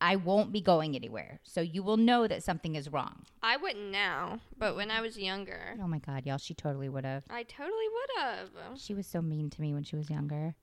I 0.00 0.14
won't 0.14 0.52
be 0.52 0.60
going 0.60 0.94
anywhere. 0.94 1.40
So 1.42 1.60
you 1.60 1.82
will 1.82 1.96
know 1.96 2.28
that 2.28 2.44
something 2.44 2.76
is 2.76 2.88
wrong. 2.92 3.24
I 3.42 3.56
wouldn't 3.56 3.90
now, 3.90 4.38
but 4.56 4.76
when 4.76 4.90
I 4.92 5.00
was 5.00 5.18
younger, 5.18 5.76
Oh 5.82 5.88
my 5.88 5.98
god, 5.98 6.24
y'all, 6.24 6.38
she 6.38 6.54
totally 6.54 6.88
would 6.88 7.04
have. 7.04 7.24
I 7.30 7.42
totally 7.42 7.88
would 7.92 8.22
have. 8.22 8.48
She 8.78 8.94
was 8.94 9.06
so 9.08 9.20
mean 9.20 9.50
to 9.50 9.60
me 9.60 9.74
when 9.74 9.82
she 9.82 9.96
was 9.96 10.08
younger. 10.08 10.54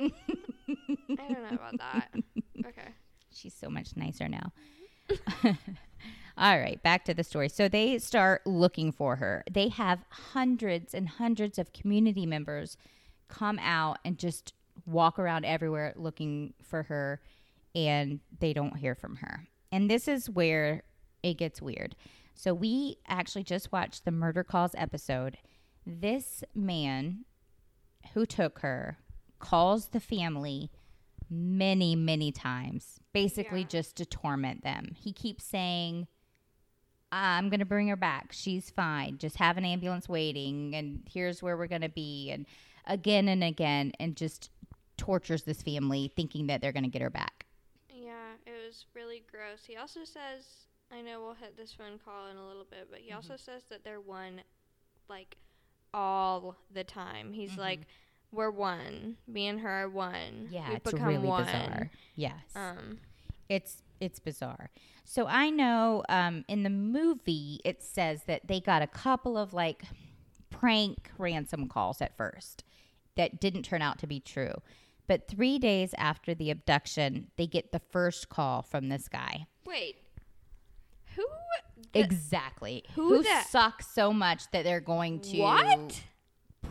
Mm, 0.00 0.12
I 1.18 1.32
don't 1.32 1.42
know 1.42 1.54
about 1.56 1.78
that. 1.78 2.10
Okay. 2.66 2.88
She's 3.32 3.54
so 3.54 3.68
much 3.68 3.90
nicer 3.96 4.28
now. 4.28 4.50
All 6.38 6.58
right, 6.58 6.82
back 6.82 7.04
to 7.06 7.14
the 7.14 7.24
story. 7.24 7.48
So 7.48 7.68
they 7.68 7.98
start 7.98 8.46
looking 8.46 8.92
for 8.92 9.16
her. 9.16 9.42
They 9.50 9.68
have 9.68 10.04
hundreds 10.10 10.92
and 10.92 11.08
hundreds 11.08 11.58
of 11.58 11.72
community 11.72 12.26
members 12.26 12.76
come 13.28 13.58
out 13.58 13.98
and 14.04 14.18
just 14.18 14.52
walk 14.84 15.18
around 15.18 15.44
everywhere 15.44 15.94
looking 15.96 16.52
for 16.62 16.84
her, 16.84 17.20
and 17.74 18.20
they 18.38 18.52
don't 18.52 18.76
hear 18.76 18.94
from 18.94 19.16
her. 19.16 19.48
And 19.72 19.90
this 19.90 20.08
is 20.08 20.28
where 20.28 20.82
it 21.22 21.38
gets 21.38 21.62
weird. 21.62 21.96
So 22.34 22.52
we 22.52 22.98
actually 23.08 23.44
just 23.44 23.72
watched 23.72 24.04
the 24.04 24.10
murder 24.10 24.44
calls 24.44 24.72
episode. 24.76 25.38
This 25.86 26.44
man 26.54 27.24
who 28.12 28.26
took 28.26 28.58
her 28.60 28.98
calls 29.38 29.88
the 29.88 30.00
family 30.00 30.70
many, 31.30 31.96
many 31.96 32.30
times, 32.30 33.00
basically 33.20 33.60
Yeah. 33.60 33.66
just 33.68 33.96
to 33.96 34.04
torment 34.06 34.62
them. 34.62 34.92
He 34.94 35.12
keeps 35.12 35.44
saying, 35.44 36.06
I'm 37.10 37.48
going 37.48 37.60
to 37.60 37.66
bring 37.66 37.88
her 37.88 37.96
back. 37.96 38.32
She's 38.32 38.68
fine. 38.70 39.18
Just 39.18 39.36
have 39.36 39.56
an 39.56 39.64
ambulance 39.64 40.08
waiting, 40.08 40.74
and 40.74 41.02
here's 41.10 41.42
where 41.42 41.56
we're 41.56 41.66
going 41.66 41.80
to 41.82 41.88
be. 41.88 42.30
And 42.30 42.46
again 42.86 43.28
and 43.28 43.42
again, 43.42 43.92
and 43.98 44.16
just 44.16 44.50
tortures 44.96 45.44
this 45.44 45.62
family 45.62 46.12
thinking 46.14 46.46
that 46.48 46.60
they're 46.60 46.72
going 46.72 46.82
to 46.84 46.90
get 46.90 47.02
her 47.02 47.10
back. 47.10 47.46
Yeah, 47.88 48.34
it 48.46 48.52
was 48.66 48.86
really 48.94 49.22
gross. 49.30 49.64
He 49.66 49.76
also 49.76 50.00
says, 50.04 50.44
I 50.92 51.00
know 51.00 51.20
we'll 51.20 51.34
hit 51.34 51.56
this 51.56 51.72
phone 51.72 51.98
call 52.04 52.28
in 52.30 52.36
a 52.36 52.46
little 52.46 52.66
bit, 52.68 52.88
but 52.90 53.00
he 53.00 53.08
Mm-hmm. 53.08 53.16
also 53.16 53.36
says 53.36 53.62
that 53.70 53.82
they're 53.84 54.00
one, 54.00 54.42
like, 55.08 55.36
all 55.94 56.56
the 56.72 56.84
time. 56.84 57.32
He's 57.32 57.56
like, 57.56 57.80
we're 58.36 58.50
one. 58.50 59.16
Me 59.26 59.46
and 59.48 59.60
her 59.60 59.84
are 59.84 59.88
one. 59.88 60.48
Yeah, 60.50 60.68
We've 60.68 60.76
it's 60.78 60.92
become 60.92 61.08
really 61.08 61.26
one. 61.26 61.44
bizarre. 61.44 61.90
Yes. 62.14 62.34
Um, 62.54 62.98
it's 63.48 63.82
it's 64.00 64.18
bizarre. 64.18 64.70
So 65.04 65.26
I 65.26 65.50
know 65.50 66.02
um, 66.08 66.44
in 66.48 66.62
the 66.62 66.70
movie 66.70 67.60
it 67.64 67.82
says 67.82 68.22
that 68.26 68.46
they 68.46 68.60
got 68.60 68.82
a 68.82 68.86
couple 68.86 69.38
of 69.38 69.52
like 69.54 69.82
prank 70.50 71.10
ransom 71.18 71.68
calls 71.68 72.00
at 72.02 72.16
first 72.16 72.64
that 73.16 73.40
didn't 73.40 73.62
turn 73.62 73.82
out 73.82 73.98
to 74.00 74.06
be 74.06 74.20
true. 74.20 74.52
But 75.06 75.28
three 75.28 75.58
days 75.58 75.94
after 75.96 76.34
the 76.34 76.50
abduction, 76.50 77.28
they 77.36 77.46
get 77.46 77.70
the 77.72 77.80
first 77.90 78.28
call 78.28 78.62
from 78.62 78.88
this 78.88 79.08
guy. 79.08 79.46
wait. 79.64 79.96
Who? 81.14 81.24
the- 81.92 82.00
exactly. 82.00 82.84
who 82.94 83.08
Who 83.16 83.22
the- 83.22 83.42
sucks 83.48 83.86
so 83.86 84.12
much 84.12 84.50
that 84.50 84.64
they're 84.64 84.80
going 84.80 85.20
to 85.20 85.38
what? 85.40 86.02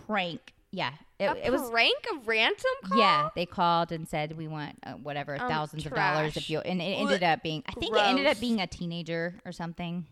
prank? 0.06 0.54
Yeah, 0.72 0.92
it, 1.20 1.26
a 1.26 1.48
it 1.48 1.52
was. 1.52 1.70
prank? 1.70 1.96
A 2.14 2.18
ransom 2.26 2.72
call? 2.84 2.98
Yeah, 3.00 3.30
they 3.36 3.46
called 3.46 3.92
and 3.94 4.08
said 4.08 4.36
we 4.38 4.48
want 4.48 4.76
uh, 4.86 4.94
whatever 4.94 5.40
Um, 5.40 5.48
thousands 5.48 5.86
of 5.86 5.94
dollars 5.96 6.36
if 6.36 6.50
you. 6.50 6.60
And 6.60 6.82
it 6.82 6.86
ended 6.86 7.24
up 7.24 7.42
being, 7.44 7.64
I 7.66 7.72
think 7.74 7.96
it 7.96 8.02
ended 8.02 8.26
up 8.28 8.40
being 8.42 8.60
a 8.60 8.68
teenager 8.68 9.36
or 9.46 9.52
something. 9.54 10.06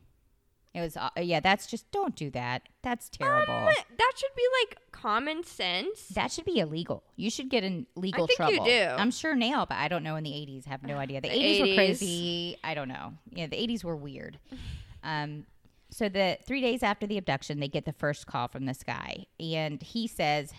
It 0.73 0.79
was, 0.79 0.95
uh, 0.97 1.09
yeah. 1.17 1.39
That's 1.39 1.67
just 1.67 1.91
don't 1.91 2.15
do 2.15 2.31
that. 2.31 2.63
That's 2.81 3.07
terrible. 3.09 3.53
Um, 3.53 3.65
that 3.97 4.11
should 4.15 4.35
be 4.35 4.43
like 4.61 4.77
common 4.91 5.43
sense. 5.43 6.07
that 6.15 6.31
should 6.31 6.45
be 6.45 6.57
illegal. 6.59 7.03
You 7.15 7.29
should 7.29 7.49
get 7.49 7.63
in 7.63 7.85
legal 7.95 8.25
think 8.25 8.39
you 8.39 8.45
trouble. 8.55 8.65
do. 8.65 8.81
I'm 8.97 9.11
sure 9.11 9.35
now, 9.35 9.65
but 9.65 9.75
I 9.77 9.87
don't 9.87 10.01
know 10.03 10.15
in 10.15 10.23
the 10.23 10.31
80s. 10.31 10.65
Have 10.65 10.81
no 10.81 10.97
idea. 11.05 11.21
The, 11.21 11.29
The 11.29 11.35
80s, 11.35 11.57
80s. 11.57 11.59
were 11.69 11.75
crazy. 11.75 12.57
I 12.63 12.73
don't 12.73 12.87
know. 12.87 13.13
Yeah, 13.31 13.47
the 13.47 13.57
80s 13.57 13.83
were 13.83 13.95
weird. 13.97 14.39
Um, 15.05 15.45
so 15.93 16.09
the 16.09 16.37
three 16.45 16.61
days 16.61 16.83
after 16.83 17.05
the 17.07 17.17
abduction, 17.17 17.59
they 17.59 17.67
get 17.67 17.85
the 17.85 17.93
first 17.93 18.27
call 18.27 18.47
from 18.47 18.65
this 18.65 18.83
guy, 18.83 19.25
and 19.39 19.81
he 19.81 20.07
says, 20.07 20.53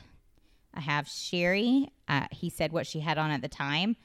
"I 0.73 0.81
have 0.81 1.09
Shari." 1.09 1.91
Uh, 2.09 2.27
he 2.31 2.49
said 2.49 2.73
what 2.73 2.87
she 2.87 3.01
had 3.01 3.19
on 3.19 3.31
at 3.31 3.43
the 3.43 3.49
time, 3.49 3.97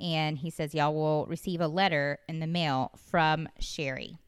and 0.00 0.38
he 0.38 0.50
says, 0.50 0.74
"Y'all 0.74 0.94
will 0.94 1.26
receive 1.26 1.60
a 1.60 1.68
letter 1.68 2.18
in 2.28 2.40
the 2.40 2.46
mail 2.46 2.90
from 2.96 3.48
Shari." 3.58 4.18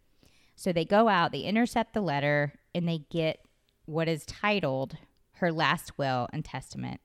So 0.56 0.72
they 0.72 0.84
go 0.84 1.08
out, 1.08 1.32
they 1.32 1.40
intercept 1.40 1.94
the 1.94 2.00
letter, 2.00 2.54
and 2.74 2.88
they 2.88 2.98
get 3.10 3.44
what 3.86 4.08
is 4.08 4.24
titled 4.24 4.96
her 5.38 5.52
last 5.52 5.98
will 5.98 6.28
and 6.32 6.44
testament. 6.44 7.00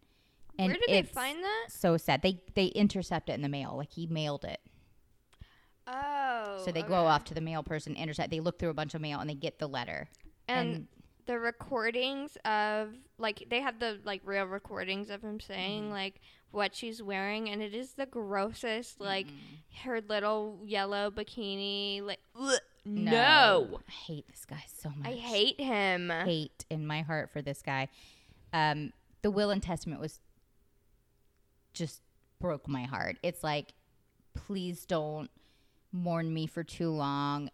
And 0.57 0.71
Where 0.71 0.77
did 0.77 0.89
they 0.89 1.03
find 1.03 1.43
that? 1.43 1.65
So 1.69 1.97
sad. 1.97 2.21
They 2.21 2.41
they 2.53 2.67
intercept 2.67 3.29
it 3.29 3.33
in 3.33 3.41
the 3.41 3.49
mail, 3.49 3.75
like 3.77 3.91
he 3.91 4.07
mailed 4.07 4.45
it. 4.45 4.59
Oh. 5.91 6.61
So 6.65 6.71
they 6.71 6.81
okay. 6.81 6.87
go 6.89 7.07
off 7.07 7.23
to 7.25 7.33
the 7.33 7.41
mail 7.41 7.63
person, 7.63 7.95
intercept. 7.95 8.29
They 8.31 8.39
look 8.39 8.59
through 8.59 8.69
a 8.69 8.73
bunch 8.75 8.93
of 8.93 9.01
mail 9.01 9.19
and 9.19 9.29
they 9.29 9.33
get 9.35 9.59
the 9.59 9.67
letter. 9.67 10.07
and, 10.47 10.75
and- 10.75 10.87
the 11.25 11.37
recordings 11.37 12.37
of 12.43 12.89
like 13.19 13.43
they 13.51 13.61
have 13.61 13.79
the 13.79 13.99
like 14.03 14.19
real 14.25 14.45
recordings 14.45 15.11
of 15.11 15.21
him 15.21 15.39
saying 15.39 15.83
Mm-hmm. 15.83 15.91
like 15.91 16.21
what 16.49 16.73
she's 16.73 17.03
wearing 17.03 17.49
and 17.51 17.61
it 17.61 17.75
is 17.75 17.93
the 17.93 18.07
grossest 18.07 18.99
like 18.99 19.27
her 19.83 20.01
little 20.09 20.59
yellow 20.65 21.11
bikini 21.11 22.01
like 22.03 22.17
ugh, 22.35 22.57
no. 22.83 23.79
I 23.87 23.91
hate 23.91 24.27
this 24.27 24.43
guy 24.49 24.63
so 24.81 24.89
much. 24.89 25.07
I 25.07 25.11
hate 25.11 25.59
him. 25.61 26.09
hate 26.25 26.65
in 26.71 26.87
my 26.87 27.03
heart 27.03 27.29
for 27.31 27.43
this 27.43 27.61
guy. 27.61 27.89
Um, 28.51 28.91
the 29.21 29.29
will 29.29 29.51
and 29.51 29.61
testament 29.61 30.01
was 30.01 30.19
just 31.73 32.01
broke 32.41 32.67
my 32.67 32.83
heart. 32.83 33.17
It's 33.21 33.43
like, 33.43 33.73
please 34.33 34.85
don't 34.85 35.29
mourn 35.91 36.33
me 36.33 36.47
for 36.47 36.63
too 36.63 36.89
long. 36.89 37.49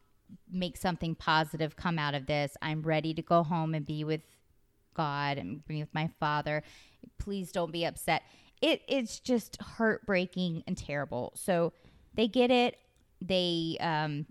Make 0.52 0.78
something 0.78 1.16
positive 1.16 1.76
come 1.76 2.00
out 2.00 2.16
of 2.16 2.26
this. 2.26 2.58
I'm 2.62 2.82
ready 2.82 3.14
to 3.14 3.22
go 3.22 3.44
home 3.44 3.74
and 3.76 3.86
be 3.86 4.04
with 4.04 4.22
God 4.94 5.38
and 5.38 5.66
be 5.68 5.80
with 5.80 5.94
my 5.94 6.10
father. 6.20 6.64
Please 7.20 7.52
don't 7.52 7.72
be 7.72 7.86
upset. 7.86 8.24
It 8.62 8.82
it's 8.88 9.20
just 9.20 9.62
heartbreaking 9.62 10.64
and 10.66 10.78
terrible. 10.78 11.34
So 11.36 11.74
they 12.14 12.28
get 12.28 12.50
it. 12.50 12.78
They 13.22 13.78
um, 13.80 14.26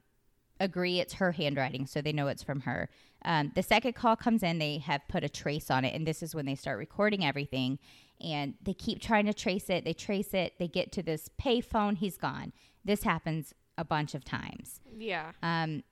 agree 0.60 0.98
it's 0.98 1.14
her 1.14 1.32
handwriting, 1.32 1.86
so 1.86 2.00
they 2.00 2.12
know 2.12 2.28
it's 2.28 2.42
from 2.42 2.60
her. 2.60 2.88
Um, 3.24 3.52
the 3.54 3.62
second 3.62 3.94
call 3.94 4.16
comes 4.16 4.42
in, 4.42 4.58
they 4.58 4.78
have 4.78 5.00
put 5.08 5.24
a 5.24 5.28
trace 5.28 5.70
on 5.70 5.84
it, 5.84 5.94
and 5.94 6.06
this 6.06 6.22
is 6.22 6.34
when 6.34 6.46
they 6.46 6.54
start 6.54 6.78
recording 6.78 7.24
everything. 7.24 7.78
And 8.20 8.54
they 8.62 8.74
keep 8.74 9.00
trying 9.00 9.26
to 9.26 9.34
trace 9.34 9.68
it. 9.68 9.84
They 9.84 9.92
trace 9.92 10.34
it. 10.34 10.54
They 10.58 10.68
get 10.68 10.92
to 10.92 11.02
this 11.02 11.28
payphone. 11.40 11.96
He's 11.96 12.16
gone. 12.16 12.52
This 12.84 13.02
happens 13.02 13.54
a 13.76 13.84
bunch 13.84 14.14
of 14.14 14.24
times. 14.24 14.80
Yeah. 14.96 15.32
Um, 15.42 15.82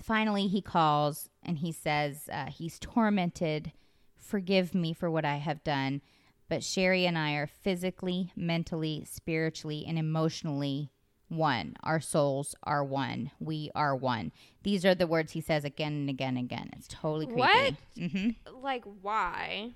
finally, 0.00 0.46
he 0.46 0.60
calls 0.62 1.28
and 1.42 1.58
he 1.58 1.72
says 1.72 2.28
uh, 2.32 2.46
he's 2.46 2.78
tormented. 2.78 3.72
Forgive 4.16 4.74
me 4.74 4.92
for 4.92 5.10
what 5.10 5.24
I 5.24 5.36
have 5.36 5.64
done. 5.64 6.00
But 6.48 6.62
Shari 6.62 7.06
and 7.06 7.16
I 7.16 7.32
are 7.32 7.46
physically, 7.46 8.30
mentally, 8.36 9.04
spiritually, 9.10 9.84
and 9.86 9.98
emotionally 9.98 10.90
one. 11.28 11.74
Our 11.82 11.98
souls 12.00 12.54
are 12.62 12.84
one. 12.84 13.30
We 13.40 13.70
are 13.74 13.96
one. 13.96 14.32
These 14.62 14.84
are 14.84 14.94
the 14.94 15.06
words 15.06 15.32
he 15.32 15.40
says 15.40 15.64
again 15.64 15.92
and 15.92 16.10
again 16.10 16.36
and 16.36 16.44
again. 16.44 16.70
It's 16.76 16.88
totally 16.88 17.24
creepy. 17.26 17.40
What? 17.40 17.74
hmm 17.96 18.28
Like 18.62 18.84
why? 19.00 19.70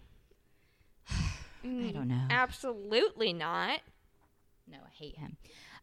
I 1.64 1.90
don't 1.92 2.08
know. 2.08 2.26
Absolutely 2.30 3.32
not. 3.32 3.80
No, 4.70 4.78
I 4.78 4.90
hate 4.92 5.16
him. 5.16 5.36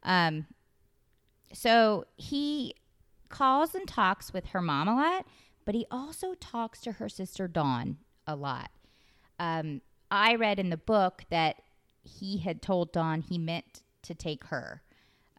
Um, 0.04 0.46
so 1.54 2.06
he 2.18 2.76
calls 3.30 3.74
and 3.74 3.88
talks 3.88 4.34
with 4.34 4.48
her 4.48 4.62
mom 4.62 4.88
a 4.88 4.96
lot, 4.96 5.26
but 5.66 5.76
he 5.76 5.86
also 5.90 6.34
talks 6.36 6.82
to 6.82 6.94
her 6.94 7.10
sister 7.10 7.48
Dawn 7.48 7.98
a 8.28 8.36
lot. 8.36 8.70
Um, 9.40 9.82
I 10.12 10.36
read 10.36 10.60
in 10.60 10.70
the 10.70 10.78
book 10.78 11.24
that 11.30 11.62
he 12.04 12.38
had 12.38 12.62
told 12.62 12.92
Dawn 12.92 13.22
he 13.22 13.38
meant 13.38 13.82
to 14.04 14.14
take 14.14 14.46
her. 14.46 14.82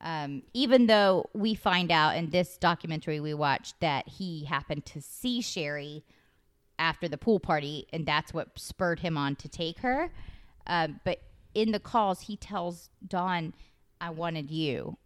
Um, 0.01 0.43
even 0.53 0.87
though 0.87 1.31
we 1.33 1.55
find 1.55 1.91
out 1.91 2.17
in 2.17 2.31
this 2.31 2.59
documentary 2.59 3.21
we 3.21 3.33
watched 3.33 3.81
that 3.81 4.09
he 4.09 4.45
happened 4.45 4.85
to 4.87 5.01
see 5.01 5.41
Shari 5.41 6.05
after 6.79 7.09
the 7.09 7.17
pool 7.17 7.39
party, 7.39 7.87
and 7.93 8.05
that's 8.05 8.35
what 8.35 8.59
spurred 8.59 9.01
him 9.01 9.17
on 9.17 9.37
to 9.37 9.49
take 9.49 9.79
her. 9.81 10.11
Um, 10.67 11.01
but 11.05 11.21
in 11.55 11.71
the 11.71 11.79
calls, 11.79 12.23
he 12.23 12.37
tells 12.37 12.91
Dawn, 13.07 13.55
"I 14.01 14.11
wanted 14.11 14.51
you." 14.51 14.99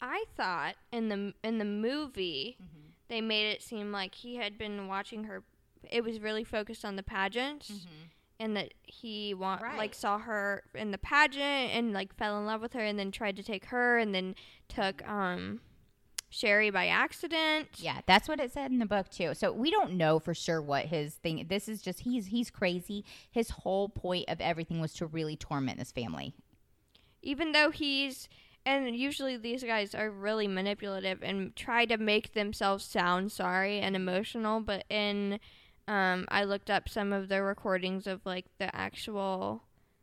I 0.00 0.24
thought 0.36 0.74
in 0.92 1.08
the 1.08 1.34
in 1.42 1.58
the 1.58 1.64
movie 1.64 2.56
Mm-hmm. 2.62 2.88
they 3.08 3.20
made 3.20 3.50
it 3.50 3.62
seem 3.62 3.90
like 3.92 4.14
he 4.14 4.36
had 4.36 4.56
been 4.58 4.86
watching 4.88 5.24
her. 5.24 5.42
It 5.90 6.02
was 6.04 6.20
really 6.20 6.44
focused 6.44 6.84
on 6.84 6.96
the 6.96 7.02
pageants, 7.02 7.72
and 8.40 8.56
that 8.56 8.74
he 8.84 9.34
wa- 9.34 9.56
Mm-hmm. 9.56 9.64
Right. 9.64 9.76
like 9.78 9.94
saw 9.94 10.18
her 10.18 10.62
in 10.74 10.90
the 10.90 10.98
pageant 10.98 11.72
and 11.74 11.92
like 11.92 12.14
fell 12.16 12.38
in 12.38 12.46
love 12.46 12.60
with 12.60 12.72
her, 12.74 12.80
and 12.80 12.98
then 12.98 13.10
tried 13.10 13.36
to 13.36 13.42
take 13.42 13.66
her, 13.66 13.98
and 13.98 14.14
then 14.14 14.34
took 14.68 15.06
um 15.08 15.60
Shari 16.30 16.68
by 16.70 16.88
accident. 16.88 17.68
Yeah, 17.76 18.00
that's 18.06 18.28
what 18.28 18.38
it 18.38 18.52
said 18.52 18.70
in 18.70 18.80
the 18.80 18.86
book 18.86 19.08
too. 19.08 19.32
So 19.34 19.50
we 19.50 19.70
don't 19.70 19.94
know 19.94 20.18
for 20.18 20.34
sure 20.34 20.60
what 20.60 20.84
his 20.86 21.14
thing. 21.14 21.46
This 21.48 21.68
is 21.68 21.80
just 21.80 22.00
he's 22.00 22.26
he's 22.26 22.50
crazy. 22.50 23.04
His 23.30 23.48
whole 23.50 23.88
point 23.88 24.26
of 24.28 24.38
everything 24.40 24.78
was 24.80 24.92
to 24.94 25.06
really 25.06 25.36
torment 25.36 25.78
this 25.78 25.90
family. 25.90 26.34
even 27.22 27.52
though 27.52 27.70
he's 27.70 28.28
and 28.66 28.94
usually 28.96 29.36
these 29.36 29.62
guys 29.64 29.94
are 29.94 30.10
really 30.10 30.46
manipulative 30.48 31.22
and 31.22 31.54
try 31.56 31.84
to 31.86 31.96
make 31.96 32.32
themselves 32.34 32.84
sound 32.84 33.32
sorry 33.32 33.78
and 33.80 33.94
emotional 33.96 34.60
but 34.60 34.84
in 34.90 35.38
um, 35.86 36.26
i 36.28 36.44
looked 36.44 36.68
up 36.70 36.88
some 36.88 37.12
of 37.12 37.28
the 37.28 37.42
recordings 37.42 38.06
of 38.06 38.20
like 38.26 38.44
the 38.58 38.74
actual 38.76 39.62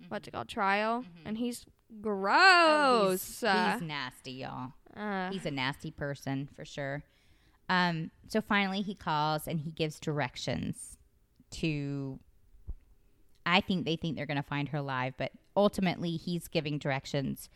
what's 0.09 0.27
it 0.27 0.31
called 0.31 0.47
trial 0.47 1.05
and 1.25 1.37
he's 1.37 1.65
gross 2.01 2.35
Oh, 2.37 3.09
he's, 3.11 3.21
he's 3.39 3.81
nasty, 3.81 4.31
y'all. 4.31 4.73
uh, 4.97 5.29
He's 5.31 5.45
a 5.45 5.51
nasty 5.51 5.91
person 5.91 6.49
for 6.55 6.65
sure. 6.65 7.03
Um, 7.69 8.11
so 8.27 8.41
finally, 8.41 8.81
he 8.81 8.95
calls 8.95 9.47
and 9.47 9.59
he 9.61 9.71
gives 9.71 9.99
directions 9.99 10.97
to. 11.51 12.19
I 13.45 13.61
think 13.61 13.85
they 13.85 13.95
think 13.95 14.15
they're 14.17 14.25
going 14.25 14.37
to 14.37 14.43
find 14.43 14.69
her 14.69 14.79
alive, 14.79 15.13
but 15.17 15.31
ultimately, 15.55 16.11
he's 16.17 16.47
giving 16.47 16.77
directions 16.79 17.49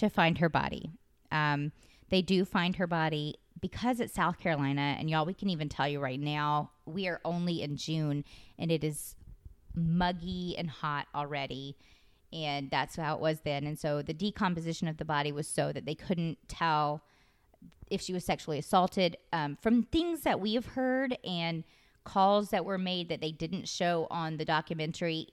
to 0.00 0.10
find 0.10 0.38
her 0.38 0.48
body. 0.48 0.90
Um, 1.32 1.72
they 2.10 2.22
do 2.22 2.44
find 2.44 2.76
her 2.76 2.86
body 2.86 3.36
because 3.60 4.00
it's 4.00 4.14
South 4.14 4.38
Carolina, 4.38 4.96
and 4.98 5.08
y'all, 5.08 5.26
we 5.26 5.34
can 5.34 5.50
even 5.50 5.68
tell 5.68 5.86
you 5.88 6.00
right 6.00 6.20
now, 6.20 6.70
we 6.86 7.06
are 7.08 7.20
only 7.24 7.62
in 7.62 7.76
June, 7.76 8.24
and 8.58 8.72
it 8.72 8.82
is 8.82 9.16
muggy 9.74 10.56
and 10.58 10.68
hot 10.68 11.06
already 11.14 11.76
and 12.32 12.70
that's 12.70 12.96
how 12.96 13.14
it 13.14 13.20
was 13.20 13.40
then 13.40 13.66
and 13.66 13.78
so 13.78 14.02
the 14.02 14.12
decomposition 14.12 14.88
of 14.88 14.96
the 14.96 15.04
body 15.04 15.30
was 15.30 15.46
so 15.46 15.72
that 15.72 15.86
they 15.86 15.94
couldn't 15.94 16.36
tell 16.48 17.04
if 17.90 18.00
she 18.00 18.12
was 18.12 18.24
sexually 18.24 18.58
assaulted. 18.58 19.16
Um, 19.32 19.58
from 19.60 19.82
things 19.82 20.22
that 20.22 20.40
we 20.40 20.54
have 20.54 20.66
heard 20.66 21.18
and 21.24 21.64
calls 22.04 22.50
that 22.50 22.64
were 22.64 22.78
made 22.78 23.08
that 23.08 23.20
they 23.20 23.32
didn't 23.32 23.68
show 23.68 24.06
on 24.10 24.36
the 24.36 24.44
documentary, 24.44 25.28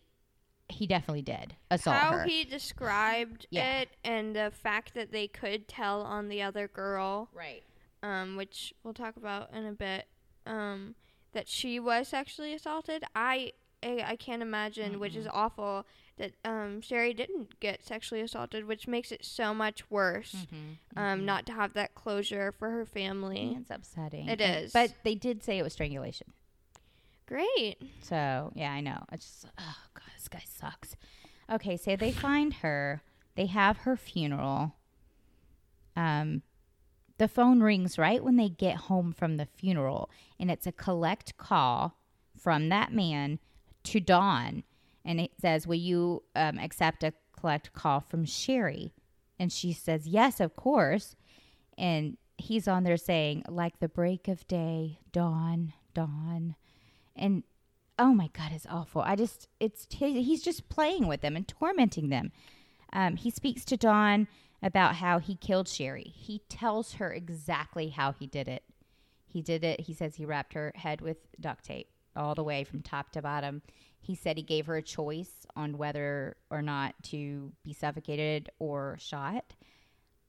he 0.70 0.86
definitely 0.88 1.22
did 1.22 1.56
assault 1.72 1.96
How 1.98 2.12
her. 2.12 2.24
he 2.26 2.44
described 2.44 3.48
Yeah. 3.50 3.80
it 3.82 3.90
and 4.04 4.36
the 4.36 4.52
fact 4.52 4.94
that 4.96 5.12
they 5.12 5.28
could 5.28 5.68
tell 5.68 6.02
on 6.02 6.28
the 6.28 6.42
other 6.42 6.68
girl, 6.68 7.30
right. 7.34 7.64
um, 8.04 8.36
which 8.36 8.74
we'll 8.84 8.94
talk 8.94 9.16
about 9.18 9.54
in 9.54 9.66
a 9.66 9.72
bit, 9.72 10.08
um, 10.46 10.96
that 11.34 11.48
she 11.48 11.80
was 11.80 12.08
sexually 12.10 12.54
assaulted. 12.54 13.04
I 13.16 13.54
I, 13.84 14.04
I 14.08 14.16
can't 14.16 14.42
imagine, 14.42 15.00
which 15.00 15.16
is 15.16 15.28
awful, 15.32 15.86
that 16.18 16.32
um, 16.44 16.82
Shari 16.82 17.14
didn't 17.14 17.60
get 17.60 17.86
sexually 17.86 18.22
assaulted, 18.22 18.66
which 18.66 18.88
makes 18.88 19.12
it 19.12 19.24
so 19.24 19.54
much 19.54 19.90
worse. 19.92 20.34
Mm-hmm. 20.36 20.98
Um, 21.00 21.26
not 21.26 21.46
to 21.46 21.52
have 21.54 21.74
that 21.74 21.94
closure 21.94 22.52
for 22.58 22.72
her 22.72 22.88
family. 22.88 23.56
It's 23.62 23.70
upsetting. 23.70 24.28
It 24.30 24.42
And- 24.42 24.66
is. 24.66 24.72
But 24.74 24.94
they 25.04 25.14
did 25.14 25.44
say 25.44 25.60
it 25.60 25.64
was 25.64 25.74
strangulation. 25.74 26.34
Great. 27.28 27.76
So 28.02 28.52
yeah, 28.56 28.72
I 28.72 28.82
know. 28.82 29.04
It's 29.12 29.26
just 29.26 29.46
oh 29.60 29.76
god, 29.94 30.04
this 30.28 30.42
guy 30.42 30.46
sucks. 30.46 30.96
Okay, 31.50 31.78
so 31.78 31.96
they 31.96 32.12
find 32.12 32.56
her. 32.56 33.02
They 33.36 33.46
have 33.48 33.80
her 33.80 33.96
funeral. 33.96 34.76
Um, 35.96 36.44
the 37.18 37.28
phone 37.28 37.62
rings 37.62 37.98
right 37.98 38.24
when 38.24 38.36
they 38.36 38.50
get 38.50 38.76
home 38.76 39.14
from 39.14 39.38
the 39.38 39.46
funeral, 39.46 40.10
and 40.40 40.52
it's 40.52 40.68
a 40.68 40.72
collect 40.72 41.38
call 41.38 41.98
from 42.38 42.70
that 42.70 42.94
man 42.94 43.40
to 43.84 44.00
Dawn, 44.00 44.64
and 45.04 45.20
it 45.20 45.32
says, 45.40 45.66
"Will 45.66 45.76
you 45.76 46.24
um, 46.36 46.60
accept 46.60 47.04
a 47.04 47.14
collect 47.40 47.74
call 47.74 48.02
from 48.02 48.26
Shari?" 48.26 48.94
And 49.40 49.52
she 49.52 49.74
says, 49.74 50.08
"Yes, 50.08 50.40
of 50.40 50.56
course." 50.56 51.16
And 51.78 52.18
he's 52.38 52.68
on 52.68 52.84
there 52.84 52.98
saying, 52.98 53.44
"Like 53.48 53.80
the 53.80 53.90
break 53.90 54.28
of 54.28 54.48
day, 54.48 55.00
dawn, 55.12 55.74
dawn." 55.94 56.56
and 57.18 57.44
oh 58.00 58.14
my 58.14 58.30
god 58.34 58.52
it's 58.52 58.68
awful. 58.70 59.02
I 59.02 59.16
just 59.16 59.48
it's 59.60 59.88
he's 59.90 60.44
just 60.44 60.70
playing 60.70 61.08
with 61.08 61.22
them 61.22 61.36
and 61.36 61.48
tormenting 61.48 62.10
them. 62.10 62.32
Um, 62.94 63.16
he 63.16 63.30
speaks 63.30 63.66
to 63.66 63.78
dawn 63.78 64.28
about 64.64 64.96
how 64.96 65.20
he 65.20 65.36
killed 65.36 65.68
Shari. 65.68 66.14
He 66.16 66.42
tells 66.50 66.94
her 66.94 67.12
exactly 67.12 67.90
how 67.90 68.14
he 68.14 68.28
did 68.28 68.48
it. 68.48 68.64
He 69.26 69.42
did 69.42 69.64
it 69.64 69.82
he 69.82 69.94
says 69.94 70.16
he 70.16 70.26
wrapped 70.26 70.54
her 70.54 70.72
head 70.76 71.02
with 71.02 71.18
duct 71.40 71.66
tape 71.66 71.90
all 72.16 72.36
the 72.36 72.44
way 72.44 72.64
from 72.64 72.82
top 72.82 73.12
to 73.12 73.22
bottom. 73.22 73.62
He 74.00 74.16
said 74.16 74.38
he 74.38 74.44
gave 74.44 74.68
her 74.68 74.78
a 74.78 74.82
choice 74.82 75.46
on 75.56 75.78
whether 75.78 76.38
or 76.50 76.62
not 76.62 76.96
to 77.04 77.52
be 77.64 77.74
suffocated 77.74 78.50
or 78.60 78.98
shot 79.00 79.54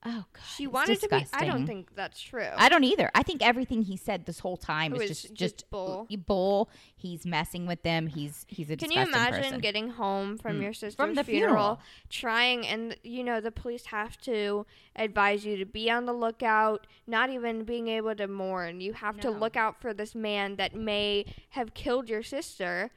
oh 0.07 0.25
god 0.33 0.43
She 0.57 0.67
wanted 0.69 1.01
to 1.01 1.09
be. 1.09 1.27
I 1.33 1.45
don't 1.45 1.67
think 1.67 1.95
that's 1.97 2.21
true. 2.21 2.47
I 2.57 2.69
don't 2.69 2.85
either. 2.85 3.11
I 3.15 3.23
think 3.25 3.43
everything 3.43 3.83
he 3.83 3.97
said 3.97 4.27
this 4.27 4.39
whole 4.39 4.57
time 4.57 4.95
is 4.95 5.01
was 5.01 5.09
just 5.09 5.35
just 5.35 5.71
bull. 5.71 6.07
bull. 6.27 6.71
He's 6.97 7.27
messing 7.27 7.67
with 7.67 7.83
them. 7.83 8.07
He's 8.07 8.47
he's 8.49 8.71
a 8.71 8.77
Can 8.77 8.93
you 8.93 9.03
imagine 9.03 9.43
person. 9.43 9.59
getting 9.61 9.91
home 9.91 10.39
from 10.39 10.59
Mm. 10.59 10.63
your 10.63 10.73
sister's 10.73 10.95
From 10.95 11.15
the 11.15 11.25
funeral, 11.25 11.51
funeral. 11.53 11.81
trying 12.11 12.67
and 12.67 12.97
you 13.03 13.25
know 13.25 13.41
the 13.41 13.51
police 13.51 13.87
have 13.87 14.17
to 14.23 14.67
advise 14.95 15.45
you 15.45 15.57
to 15.57 15.65
be 15.65 15.91
on 15.91 16.07
the 16.07 16.13
lookout, 16.13 16.87
not 17.07 17.31
even 17.31 17.65
being 17.65 17.89
able 17.89 18.15
to 18.15 18.29
mourn. 18.29 18.81
You 18.81 18.93
have 18.93 19.19
to 19.21 19.31
look 19.31 19.57
out 19.57 19.81
for 19.81 19.93
this 19.93 20.15
man 20.15 20.57
that 20.57 20.75
may 20.77 21.25
have 21.51 21.75
killed 21.75 22.09
your 22.09 22.23
sister. 22.23 22.91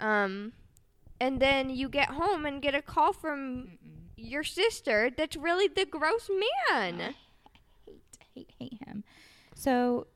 Um 0.00 0.52
and 1.20 1.38
then 1.38 1.70
you 1.70 1.88
get 1.88 2.08
home 2.10 2.44
and 2.46 2.60
get 2.62 2.74
a 2.74 2.82
call 2.82 3.12
from 3.12 3.78
your 4.20 4.44
sister 4.44 5.10
that's 5.16 5.36
really 5.36 5.68
the 5.68 5.86
gross 5.86 6.28
man. 6.68 7.14
hate, 7.86 8.00
hate, 8.34 8.52
hate 8.58 8.78
him. 8.86 9.04
So 9.54 10.06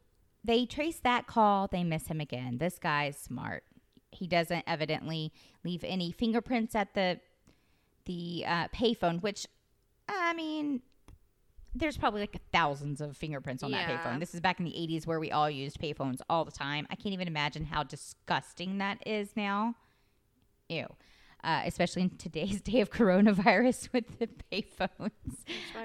they 0.42 0.66
trace 0.66 1.00
that 1.00 1.26
call. 1.26 1.68
They 1.68 1.84
miss 1.84 2.06
him 2.06 2.20
again. 2.20 2.58
This 2.58 2.78
guy's 2.78 3.16
smart. 3.16 3.64
He 4.10 4.26
doesn't 4.26 4.64
evidently 4.66 5.32
leave 5.64 5.82
any 5.84 6.12
fingerprints 6.12 6.74
at 6.74 6.94
the 6.94 7.20
the 8.06 8.44
uh, 8.46 8.68
payphone, 8.68 9.22
which 9.22 9.46
I 10.08 10.34
mean, 10.34 10.82
there's 11.74 11.96
probably 11.96 12.20
like 12.20 12.40
thousands 12.52 13.00
of 13.00 13.16
fingerprints 13.16 13.62
on 13.62 13.70
that 13.72 13.88
payphone. 13.88 14.20
This 14.20 14.34
is 14.34 14.40
back 14.40 14.58
in 14.58 14.64
the 14.64 14.72
80s 14.72 15.06
where 15.06 15.18
we 15.18 15.30
all 15.30 15.50
used 15.50 15.80
payphones 15.80 16.20
all 16.28 16.44
the 16.44 16.52
time. 16.52 16.86
I 16.90 16.94
can't 16.94 17.14
even 17.14 17.26
imagine 17.26 17.64
how 17.64 17.82
disgusting 17.82 18.78
that 18.78 18.98
is 19.06 19.30
now. 19.36 19.74
Ew. 20.68 20.86
Uh, 21.44 21.60
especially 21.66 22.00
in 22.00 22.10
today's 22.16 22.60
day 22.62 22.80
of 22.80 22.90
coronavirus 22.90 23.90
with 23.92 24.18
the 24.18 24.28
payphones. 24.50 25.10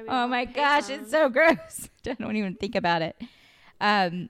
Oh 0.08 0.26
my 0.26 0.45
gosh, 0.45 0.86
payphones. 0.86 1.02
it's 1.02 1.12
so 1.12 1.28
gross. 1.30 1.89
I 2.08 2.13
don't 2.13 2.38
even 2.38 2.56
think 2.56 2.76
about 2.76 3.02
it. 3.02 3.22
Um, 3.82 4.30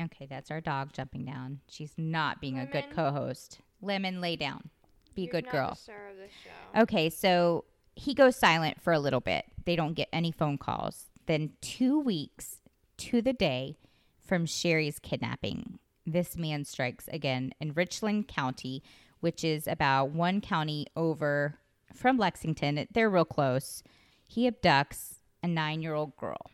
okay, 0.00 0.26
that's 0.26 0.52
our 0.52 0.60
dog 0.60 0.92
jumping 0.92 1.24
down. 1.24 1.60
She's 1.68 1.92
not 1.98 2.40
being 2.40 2.60
a 2.60 2.66
good 2.66 2.90
co-host. 2.94 3.58
Lemon, 3.82 4.20
lay 4.20 4.36
down. 4.36 4.70
Be 5.16 5.24
a 5.24 5.30
good 5.30 5.48
girl. 5.48 5.70
the 5.70 5.76
star 5.76 6.08
of 6.10 6.16
the 6.16 6.28
show. 6.28 6.82
Okay, 6.82 7.10
so 7.10 7.64
he 7.96 8.14
goes 8.14 8.36
silent 8.36 8.80
for 8.80 8.92
a 8.92 8.98
little 9.00 9.20
bit. 9.20 9.44
They 9.64 9.74
don't 9.74 9.94
get 9.94 10.08
any 10.12 10.30
phone 10.30 10.58
calls. 10.58 11.06
Then, 11.26 11.52
two 11.60 11.98
weeks 11.98 12.60
to 12.98 13.20
the 13.20 13.32
day 13.32 13.78
from 14.24 14.46
Shari's 14.46 14.98
kidnapping, 14.98 15.78
this 16.06 16.36
man 16.36 16.64
strikes 16.64 17.08
again 17.08 17.52
in 17.60 17.72
Richland 17.72 18.28
County, 18.28 18.82
which 19.24 19.42
is 19.42 19.66
about 19.66 20.10
one 20.10 20.42
county 20.42 20.86
over 20.94 21.58
from 21.94 22.18
Lexington. 22.18 22.86
They're 22.92 23.08
real 23.08 23.24
close. 23.24 23.82
He 24.26 24.46
abducts 24.46 25.14
a 25.42 25.48
nine 25.48 25.80
year 25.80 25.94
old 25.94 26.14
girl. 26.18 26.50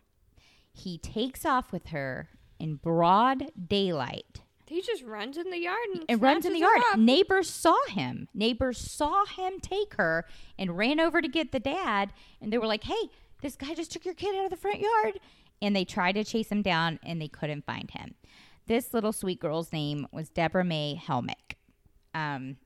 He 0.73 0.97
takes 0.97 1.45
off 1.45 1.73
with 1.73 1.89
her 1.89 2.29
in 2.61 2.77
broad 2.77 3.51
daylight 3.69 4.43
He 4.69 4.83
just 4.83 5.03
runs 5.03 5.37
in 5.37 5.51
the 5.51 5.59
yard 5.59 5.79
and, 5.93 6.05
and 6.09 6.23
runs 6.23 6.47
in 6.47 6.53
the 6.53 6.61
yard. 6.61 6.79
up. 6.93 6.99
Neighbors 7.01 7.51
saw 7.51 7.77
him. 7.89 8.29
Neighbors 8.33 8.79
saw 8.79 9.25
him 9.25 9.55
take 9.61 9.95
her 9.95 10.25
and 10.57 10.79
ran 10.79 11.01
over 11.01 11.21
to 11.21 11.27
get 11.27 11.51
the 11.51 11.59
dad. 11.59 12.13
And 12.41 12.53
they 12.53 12.59
were 12.59 12.69
like, 12.69 12.85
hey, 12.85 13.11
this 13.43 13.57
guy 13.57 13.75
just 13.75 13.91
took 13.91 14.05
your 14.05 14.15
kid 14.15 14.37
out 14.37 14.45
of 14.45 14.51
the 14.51 14.57
front 14.57 14.79
yard. 14.79 15.19
And 15.61 15.75
they 15.75 15.85
tried 15.85 16.13
to 16.13 16.23
chase 16.23 16.51
him 16.53 16.63
down 16.63 17.01
and 17.05 17.21
they 17.21 17.27
couldn't 17.27 17.67
find 17.67 17.91
him. 17.91 18.15
This 18.69 18.95
little 18.95 19.13
sweet 19.13 19.41
girl's 19.41 19.73
name 19.73 20.07
was 20.13 20.29
Debra 20.29 20.65
May 20.65 21.03
Helmick. 21.05 21.50
Um, 22.15 22.57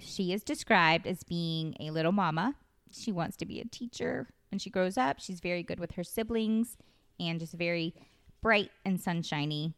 she 0.00 0.32
is 0.32 0.42
described 0.44 1.06
as 1.06 1.22
being 1.22 1.74
a 1.80 1.90
little 1.90 2.12
mama. 2.12 2.54
She 2.92 3.12
wants 3.12 3.36
to 3.38 3.46
be 3.46 3.60
a 3.60 3.64
teacher 3.64 4.28
when 4.50 4.58
she 4.58 4.70
grows 4.70 4.96
up. 4.96 5.20
She's 5.20 5.40
very 5.40 5.62
good 5.62 5.80
with 5.80 5.92
her 5.92 6.04
siblings 6.04 6.76
and 7.20 7.38
just 7.40 7.52
very 7.54 7.94
bright 8.42 8.70
and 8.84 9.00
sunshiny. 9.00 9.74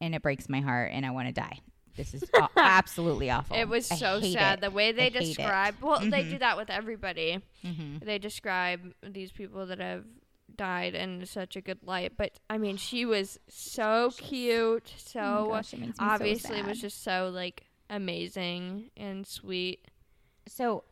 And 0.00 0.14
it 0.14 0.22
breaks 0.22 0.48
my 0.48 0.60
heart, 0.60 0.92
and 0.92 1.04
I 1.04 1.10
want 1.10 1.26
to 1.28 1.32
die. 1.34 1.58
This 1.96 2.14
is 2.14 2.22
absolutely 2.56 3.30
awful. 3.30 3.56
It 3.56 3.68
was 3.68 3.90
I 3.90 3.96
so 3.96 4.20
sad 4.20 4.58
it. 4.58 4.60
the 4.62 4.70
way 4.70 4.92
they 4.92 5.06
I 5.06 5.08
describe. 5.08 5.74
Well, 5.82 5.98
they 6.00 6.22
Mhm. 6.24 6.30
do 6.30 6.38
that 6.38 6.56
with 6.56 6.70
everybody. 6.70 7.40
Mhm. 7.64 8.04
They 8.04 8.18
describe 8.18 8.94
these 9.02 9.32
people 9.32 9.66
that 9.66 9.80
have 9.80 10.04
died 10.54 10.94
in 10.94 11.26
such 11.26 11.56
a 11.56 11.60
good 11.60 11.82
light. 11.82 12.16
But 12.16 12.38
I 12.48 12.58
mean, 12.58 12.76
she 12.76 13.04
was 13.04 13.38
so 13.48 14.12
cute, 14.16 14.92
Oh 14.94 14.98
so 14.98 15.20
my 15.50 15.56
gosh, 15.56 15.74
it 15.74 15.78
so 15.80 15.92
obviously 15.98 16.62
was 16.62 16.80
just 16.80 17.02
so 17.02 17.30
like 17.34 17.64
amazing 17.90 18.90
and 18.96 19.26
sweet. 19.26 19.88
so 20.46 20.84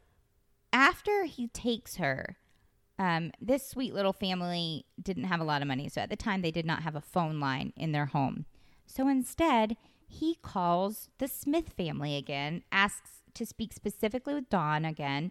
after 0.73 1.25
he 1.25 1.49
takes 1.49 1.97
her 1.97 2.37
um, 2.99 3.31
this 3.41 3.69
sweet 3.69 3.93
little 3.93 4.15
family 4.15 4.87
didn't 5.03 5.25
have 5.25 5.41
a 5.41 5.45
lot 5.45 5.63
of 5.63 5.69
money 5.69 5.89
so 5.89 6.01
at 6.01 6.11
the 6.11 6.17
time 6.17 6.43
they 6.43 6.51
did 6.51 6.67
not 6.67 6.83
have 6.83 6.97
a 6.97 7.01
phone 7.01 7.39
line 7.41 7.73
in 7.77 7.93
their 7.93 8.07
home 8.07 8.47
so 8.87 9.09
instead 9.09 9.77
he 10.07 10.37
calls 10.43 11.09
the 11.19 11.29
smith 11.29 11.71
family 11.77 12.17
again 12.17 12.63
asks 12.73 13.23
to 13.35 13.45
speak 13.45 13.73
specifically 13.73 14.35
with 14.35 14.49
dawn 14.49 14.85
again 14.85 15.31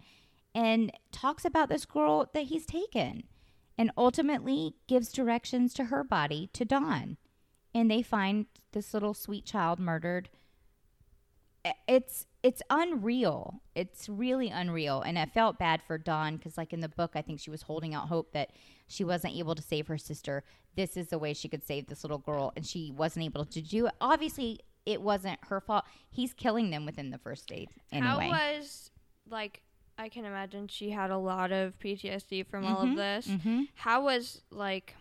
and 0.54 0.92
talks 1.12 1.44
about 1.44 1.70
this 1.70 1.86
girl 1.86 2.30
that 2.34 2.46
he's 2.46 2.66
taken 2.66 3.24
and 3.78 3.92
ultimately 3.98 4.74
gives 4.88 5.12
directions 5.12 5.74
to 5.74 5.86
her 5.86 6.04
body 6.04 6.50
to 6.54 6.64
dawn 6.64 7.18
and 7.74 7.92
they 7.92 8.02
find 8.02 8.46
this 8.72 8.94
little 8.94 9.14
sweet 9.14 9.46
child 9.46 9.80
murdered 9.80 10.30
it's 11.88 12.26
it's 12.44 12.62
unreal. 12.70 13.62
It's 13.74 14.08
really 14.08 14.50
unreal, 14.50 15.02
and 15.02 15.18
I 15.18 15.26
felt 15.26 15.58
bad 15.58 15.82
for 15.82 15.98
Dawn 15.98 16.38
because, 16.38 16.58
like 16.58 16.74
in 16.74 16.80
the 16.80 16.90
book, 16.90 17.12
I 17.16 17.22
think 17.22 17.40
she 17.40 17.50
was 17.50 17.64
holding 17.64 17.94
out 17.96 18.08
hope 18.08 18.32
that 18.34 18.52
she 18.88 19.04
wasn't 19.04 19.36
able 19.36 19.56
to 19.56 19.62
save 19.64 19.88
her 19.88 19.98
sister. 19.98 20.44
This 20.76 20.96
is 20.96 21.08
the 21.08 21.18
way 21.18 21.34
she 21.34 21.48
could 21.48 21.64
save 21.66 21.88
this 21.88 22.04
little 22.04 22.20
girl, 22.20 22.52
and 22.56 22.66
she 22.66 22.92
wasn't 22.96 23.26
able 23.26 23.46
to 23.46 23.62
do 23.62 23.88
it. 23.88 23.94
Obviously, 24.00 24.60
it 24.86 25.02
wasn't 25.02 25.40
her 25.46 25.60
fault. 25.60 25.86
He's 26.12 26.34
killing 26.34 26.70
them 26.70 26.86
within 26.86 27.10
the 27.10 27.18
first 27.18 27.48
day 27.48 27.68
anyway. 27.92 28.30
How 28.30 28.30
was 28.60 28.92
like? 29.30 29.62
I 29.98 30.10
can 30.10 30.26
imagine 30.26 30.68
she 30.68 30.90
had 30.90 31.10
a 31.10 31.18
lot 31.18 31.52
of 31.54 31.80
PTSD 31.80 32.46
from 32.46 32.66
all 32.66 32.82
of 32.82 32.90
Mhm, 32.90 32.96
this. 32.98 33.28
mhm. 33.30 33.70
How 33.76 34.04
was 34.04 34.42
like 34.52 34.94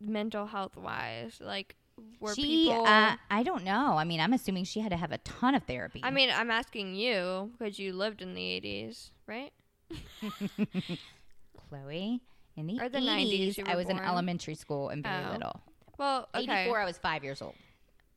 mental 0.00 0.46
health 0.46 0.76
wise? 0.76 1.38
Like, 1.40 1.76
were 2.20 2.34
she, 2.34 2.66
people? 2.68 2.86
uh, 2.86 3.16
I 3.30 3.42
don't 3.42 3.64
know. 3.64 3.96
I 3.96 4.04
mean, 4.04 4.20
I'm 4.20 4.32
assuming 4.32 4.64
she 4.64 4.80
had 4.80 4.90
to 4.90 4.96
have 4.96 5.12
a 5.12 5.18
ton 5.18 5.54
of 5.54 5.62
therapy. 5.64 6.00
I 6.02 6.10
mean, 6.10 6.30
I'm 6.34 6.50
asking 6.50 6.94
you 6.94 7.50
because 7.58 7.78
you 7.78 7.92
lived 7.92 8.22
in 8.22 8.34
the 8.34 8.40
80s, 8.40 9.10
right? 9.26 9.52
Chloe, 11.68 12.20
In 12.56 12.66
the, 12.66 12.80
Or 12.80 12.88
the 12.88 12.98
80s, 12.98 13.56
90s 13.56 13.68
I 13.68 13.76
was 13.76 13.88
in 13.88 13.98
elementary 13.98 14.54
school 14.54 14.88
and 14.90 15.02
very 15.02 15.24
Oh. 15.26 15.32
little. 15.32 15.60
Well, 15.98 16.28
okay. 16.34 16.62
84, 16.64 16.80
I 16.80 16.84
was 16.84 16.98
five 16.98 17.22
years 17.24 17.40
old. 17.42 17.54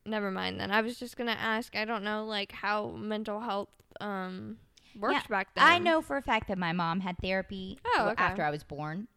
Never 0.06 0.30
mind 0.32 0.60
then. 0.60 0.72
I 0.72 0.82
was 0.82 1.00
just 1.00 1.18
gonna 1.18 1.32
ask. 1.40 1.76
I 1.76 1.84
don't 1.86 2.04
know 2.04 2.26
like 2.26 2.52
how 2.52 2.90
mental 2.92 3.40
health 3.40 3.70
um 4.00 4.58
worked 5.00 5.14
Yeah, 5.16 5.22
back 5.30 5.54
then. 5.56 5.64
I 5.64 5.78
know 5.80 6.02
for 6.02 6.18
a 6.18 6.22
fact 6.22 6.48
that 6.48 6.58
my 6.58 6.72
mom 6.74 7.00
had 7.00 7.18
therapy 7.22 7.78
Oh, 7.96 8.10
okay. 8.12 8.24
after 8.24 8.44
I 8.44 8.50
was 8.52 8.64
born, 8.64 9.08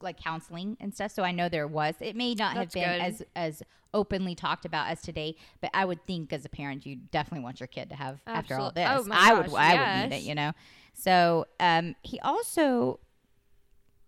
like 0.00 0.18
counseling 0.18 0.76
and 0.80 0.94
stuff. 0.94 1.12
So 1.12 1.22
I 1.22 1.32
know 1.32 1.48
there 1.48 1.66
was. 1.66 1.94
It 2.00 2.16
may 2.16 2.34
not 2.34 2.54
That's 2.54 2.74
have 2.74 2.82
been 2.82 2.98
good. 2.98 3.02
as 3.02 3.22
as 3.34 3.62
openly 3.94 4.34
talked 4.34 4.64
about 4.64 4.88
as 4.88 5.00
today, 5.00 5.36
but 5.60 5.70
I 5.72 5.84
would 5.84 6.04
think 6.06 6.32
as 6.32 6.44
a 6.44 6.48
parent, 6.48 6.84
you 6.84 6.96
definitely 6.96 7.44
want 7.44 7.60
your 7.60 7.66
kid 7.66 7.88
to 7.90 7.96
have 7.96 8.20
after 8.26 8.56
all 8.56 8.70
this. 8.70 8.88
Oh 8.90 9.04
my 9.04 9.16
I 9.18 9.32
would, 9.34 9.46
gosh, 9.46 9.54
I 9.54 9.74
would 10.02 10.10
need 10.10 10.16
it, 10.16 10.22
you 10.22 10.34
know. 10.34 10.52
So 10.92 11.46
um, 11.60 11.94
he 12.02 12.20
also 12.20 13.00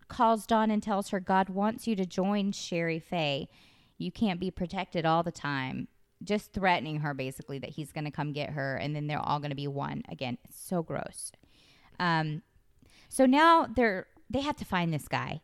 calls 0.08 0.46
Dawn 0.46 0.70
and 0.70 0.82
tells 0.82 1.10
her 1.10 1.20
God 1.20 1.48
wants 1.50 1.86
you 1.86 1.94
to 1.96 2.06
join 2.06 2.52
Shari 2.52 2.98
Faye. 2.98 3.48
You 3.98 4.10
can't 4.12 4.40
be 4.40 4.50
protected 4.50 5.04
all 5.04 5.22
the 5.22 5.32
time. 5.32 5.88
Just 6.22 6.52
threatening 6.52 7.00
her 7.00 7.14
basically 7.14 7.58
that 7.60 7.70
he's 7.70 7.92
going 7.92 8.04
to 8.04 8.10
come 8.10 8.32
get 8.32 8.50
her 8.50 8.76
and 8.76 8.94
then 8.94 9.06
they're 9.06 9.20
all 9.20 9.38
going 9.38 9.50
to 9.50 9.56
be 9.56 9.68
one. 9.68 10.02
Again, 10.08 10.38
it's 10.44 10.60
so 10.60 10.82
gross. 10.82 11.32
Um, 12.00 12.42
so 13.08 13.26
now 13.26 13.66
they're 13.66 14.06
they 14.30 14.40
have 14.40 14.56
to 14.56 14.64
find 14.64 14.92
this 14.92 15.08
guy, 15.08 15.40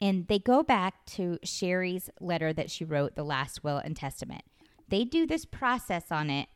and 0.00 0.28
they 0.28 0.38
go 0.38 0.62
back 0.62 1.04
to 1.06 1.38
Shari's 1.44 2.08
letter 2.20 2.52
that 2.52 2.70
she 2.70 2.84
wrote, 2.84 3.16
the 3.16 3.24
last 3.24 3.64
will 3.64 3.78
and 3.78 3.96
testament. 3.96 4.42
They 4.88 5.04
do 5.04 5.26
this 5.26 5.44
process 5.44 6.04
on 6.10 6.30
it 6.30 6.48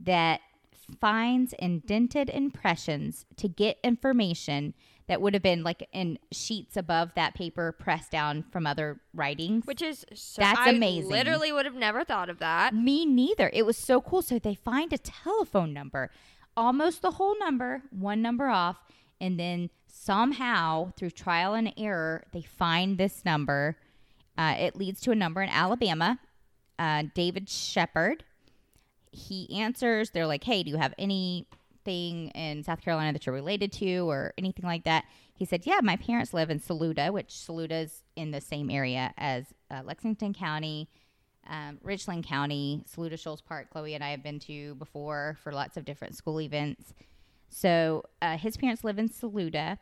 that 0.00 0.40
finds 1.00 1.52
indented 1.58 2.30
impressions 2.30 3.26
to 3.36 3.48
get 3.48 3.78
information 3.82 4.74
that 5.08 5.20
would 5.22 5.34
have 5.34 5.42
been 5.42 5.62
like 5.62 5.88
in 5.92 6.18
sheets 6.32 6.76
above 6.76 7.12
that 7.14 7.34
paper 7.34 7.72
pressed 7.72 8.10
down 8.10 8.44
from 8.50 8.66
other 8.66 9.00
writings. 9.14 9.64
which 9.66 9.82
is 9.82 10.04
so, 10.14 10.42
That's 10.42 10.58
I 10.58 10.70
amazing. 10.70 11.10
Literally 11.10 11.52
would 11.52 11.64
have 11.64 11.74
never 11.76 12.04
thought 12.04 12.28
of 12.28 12.38
that. 12.40 12.74
Me 12.74 13.06
neither. 13.06 13.50
It 13.52 13.64
was 13.64 13.76
so 13.76 14.00
cool. 14.00 14.22
So 14.22 14.38
they 14.38 14.54
find 14.54 14.92
a 14.92 14.98
telephone 14.98 15.72
number, 15.72 16.10
almost 16.56 17.02
the 17.02 17.12
whole 17.12 17.38
number, 17.38 17.82
one 17.90 18.20
number 18.20 18.48
off, 18.48 18.78
and 19.20 19.38
then 19.38 19.70
somehow 19.86 20.92
through 20.96 21.10
trial 21.10 21.54
and 21.54 21.72
error, 21.76 22.24
they 22.32 22.42
find 22.42 22.98
this 22.98 23.24
number. 23.24 23.76
Uh, 24.36 24.54
it 24.58 24.76
leads 24.76 25.00
to 25.02 25.10
a 25.12 25.14
number 25.14 25.40
in 25.40 25.48
Alabama. 25.48 26.18
Uh, 26.78 27.04
David 27.14 27.48
Shepard. 27.48 28.24
He 29.12 29.48
answers. 29.58 30.10
They're 30.10 30.26
like, 30.26 30.44
"Hey, 30.44 30.62
do 30.62 30.70
you 30.70 30.76
have 30.76 30.92
anything 31.86 32.28
in 32.30 32.62
South 32.62 32.80
Carolina 32.80 33.12
that 33.12 33.26
you're 33.26 33.34
related 33.34 33.72
to, 33.72 34.08
or 34.08 34.32
anything 34.38 34.64
like 34.64 34.84
that?" 34.84 35.04
He 35.34 35.44
said, 35.44 35.66
"Yeah, 35.66 35.80
my 35.82 35.96
parents 35.96 36.32
live 36.34 36.50
in 36.50 36.58
Saluda, 36.60 37.12
which 37.12 37.30
Saluda 37.30 37.74
is 37.76 38.02
in 38.16 38.30
the 38.30 38.40
same 38.40 38.70
area 38.70 39.12
as 39.16 39.46
uh, 39.70 39.82
Lexington 39.84 40.32
County." 40.34 40.88
um, 41.48 41.78
Richland 41.84 42.26
County, 42.26 42.82
Saluda 42.86 43.16
Shoals 43.16 43.40
Park, 43.40 43.70
Chloe 43.70 43.94
and 43.94 44.02
I 44.02 44.10
have 44.10 44.20
been 44.20 44.40
to 44.40 44.74
before 44.74 45.38
for 45.44 45.52
lots 45.52 45.76
of 45.76 45.84
different 45.84 46.16
school 46.16 46.40
events. 46.40 46.92
So 47.48 48.02
uh, 48.20 48.36
his 48.36 48.56
parents 48.56 48.82
live 48.82 48.98
in 48.98 49.08
Saluda. 49.08 49.78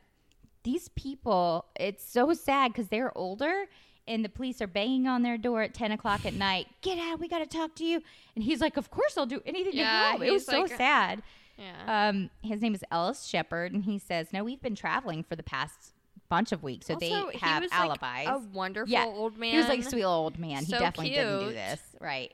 These 0.63 0.91
people, 0.91 1.65
it's 1.81 2.05
so 2.07 2.35
sad 2.35 2.73
because 2.75 2.89
they're 2.89 3.17
older 3.17 3.65
and 4.07 4.23
the 4.23 4.29
police 4.29 4.61
are 4.61 4.67
banging 4.67 5.07
on 5.07 5.23
their 5.23 5.39
door 5.39 5.63
at 5.63 5.73
10 5.73 5.93
o'clock 5.93 6.27
at 6.27 6.35
night. 6.35 6.67
Get 6.83 6.99
out, 6.99 7.19
we 7.19 7.29
got 7.29 7.39
to 7.39 7.47
talk 7.47 7.75
to 7.77 7.85
you. 7.85 8.03
And 8.35 8.45
he's 8.45 8.61
like, 8.61 8.77
Of 8.77 8.91
course, 8.91 9.17
I'll 9.17 9.25
do 9.25 9.41
anything 9.47 9.73
Yeah, 9.73 9.85
to 9.85 10.09
help. 10.19 10.23
It 10.23 10.33
was 10.33 10.45
so 10.45 10.63
like- 10.63 10.77
sad. 10.77 11.23
Yeah. 11.57 12.09
Um, 12.09 12.31
his 12.43 12.61
name 12.61 12.75
is 12.75 12.83
Ellis 12.91 13.25
Shepard, 13.25 13.73
and 13.73 13.85
he 13.85 13.99
says, 13.99 14.33
No, 14.33 14.43
we've 14.45 14.61
been 14.63 14.75
traveling 14.75 15.23
for 15.23 15.37
the 15.37 15.43
past 15.43 15.93
bunch 16.29 16.53
of 16.53 16.63
weeks. 16.63 16.87
So 16.87 16.95
Also, 16.95 17.07
they 17.07 17.33
he 17.33 17.39
have 17.39 17.63
was, 17.63 17.71
like, 17.71 18.03
alibis. 18.03 18.29
a 18.29 18.39
wonderful 18.53 18.91
Yeah, 18.93 19.05
old 19.07 19.39
man. 19.39 19.53
He 19.53 19.59
was 19.59 19.69
like 19.69 19.81
a 19.81 19.83
sweet 19.91 20.05
old 20.05 20.39
man. 20.39 20.65
he 20.65 20.73
So 20.73 20.79
definitely 20.79 21.11
didn't 21.11 21.41
do 21.49 21.53
this. 21.53 21.81
Right. 22.01 22.33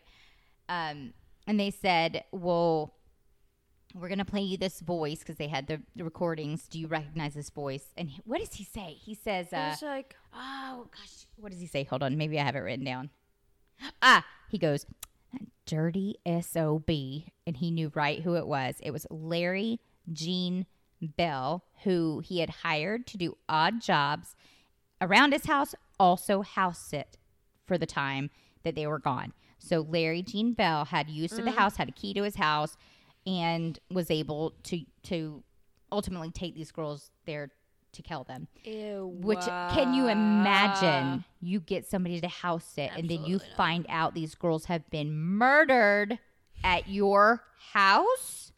Um, 0.68 1.12
and 1.46 1.58
they 1.58 1.70
said, 1.70 2.24
well, 2.32 2.94
we're 3.94 4.08
going 4.08 4.18
to 4.20 4.24
play 4.24 4.40
you 4.42 4.56
this 4.56 4.80
voice 4.80 5.18
because 5.18 5.36
they 5.36 5.48
had 5.48 5.66
the, 5.66 5.82
the 5.96 6.04
recordings. 6.04 6.68
Do 6.68 6.78
you 6.78 6.86
recognize 6.86 7.34
this 7.34 7.50
voice? 7.50 7.86
And 7.96 8.08
he- 8.08 8.22
what 8.24 8.38
does 8.38 8.54
he 8.54 8.64
say? 8.64 8.96
He 9.00 9.14
says, 9.14 9.52
uh, 9.52 9.74
like 9.82 10.14
oh, 10.32 10.86
gosh, 10.96 11.26
what 11.36 11.50
does 11.50 11.60
he 11.60 11.66
say? 11.66 11.82
Hold 11.84 12.02
on. 12.04 12.16
Maybe 12.16 12.38
I 12.38 12.44
have 12.44 12.54
it 12.54 12.60
written 12.60 12.84
down. 12.84 13.10
Ah, 14.00 14.24
he 14.48 14.58
goes, 14.58 14.86
dirty 15.66 16.16
SOB. 16.26 16.90
And 17.46 17.56
he 17.56 17.70
knew 17.70 17.92
right 17.94 18.22
who 18.22 18.34
it 18.34 18.46
was. 18.46 18.76
It 18.82 18.92
was 18.92 19.06
Larry 19.10 19.80
Gene 20.12 20.66
Bell, 21.00 21.64
who 21.84 22.20
he 22.24 22.40
had 22.40 22.50
hired 22.50 23.06
to 23.08 23.16
do 23.16 23.36
odd 23.48 23.80
jobs 23.80 24.36
around 25.00 25.32
his 25.32 25.46
house, 25.46 25.74
also 25.98 26.42
house 26.42 26.78
sit 26.78 27.16
for 27.66 27.78
the 27.78 27.86
time 27.86 28.30
that 28.64 28.74
they 28.74 28.86
were 28.86 28.98
gone. 28.98 29.32
So 29.58 29.80
Larry 29.80 30.22
Gene 30.22 30.52
Bell 30.52 30.86
had 30.86 31.08
use 31.08 31.32
of 31.32 31.44
the 31.44 31.50
mm. 31.50 31.56
house, 31.56 31.76
had 31.76 31.88
a 31.88 31.92
key 31.92 32.14
to 32.14 32.22
his 32.22 32.36
house, 32.36 32.76
and 33.26 33.78
was 33.90 34.10
able 34.10 34.54
to 34.64 34.80
to 35.04 35.42
ultimately 35.92 36.30
take 36.30 36.54
these 36.54 36.72
girls 36.72 37.10
there 37.26 37.50
to 37.92 38.02
kill 38.02 38.24
them. 38.24 38.48
ew. 38.64 39.12
Which 39.20 39.40
can 39.44 39.94
you 39.94 40.08
imagine? 40.08 41.24
You 41.40 41.60
get 41.60 41.86
somebody 41.86 42.20
to 42.20 42.28
house 42.28 42.64
sit, 42.64 42.90
and 42.96 43.08
then 43.08 43.24
you 43.24 43.36
not. 43.36 43.56
find 43.56 43.86
out 43.88 44.14
these 44.14 44.34
girls 44.34 44.66
have 44.66 44.88
been 44.90 45.14
murdered 45.16 46.18
at 46.62 46.88
your 46.88 47.44
house. 47.72 48.52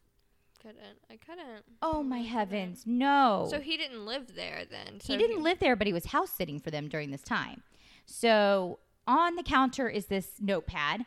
Couldn't. 0.61 0.99
I 1.09 1.17
couldn't. 1.17 1.63
Oh 1.81 2.03
my 2.03 2.19
heavens, 2.19 2.83
no! 2.85 3.47
So 3.49 3.59
he 3.59 3.75
didn't 3.75 4.05
live 4.05 4.35
there 4.35 4.63
then. 4.69 4.99
he 5.03 5.17
didn't 5.17 5.43
live 5.43 5.59
there, 5.59 5.75
but 5.75 5.87
he 5.87 5.93
was 5.93 6.05
house 6.05 6.31
sitting 6.31 6.59
for 6.59 6.71
them 6.71 6.87
during 6.87 7.11
this 7.11 7.21
time. 7.21 7.63
So 8.05 8.79
on 9.05 9.35
the 9.35 9.43
counter 9.43 9.89
is 9.89 10.05
this 10.05 10.31
notepad, 10.39 11.05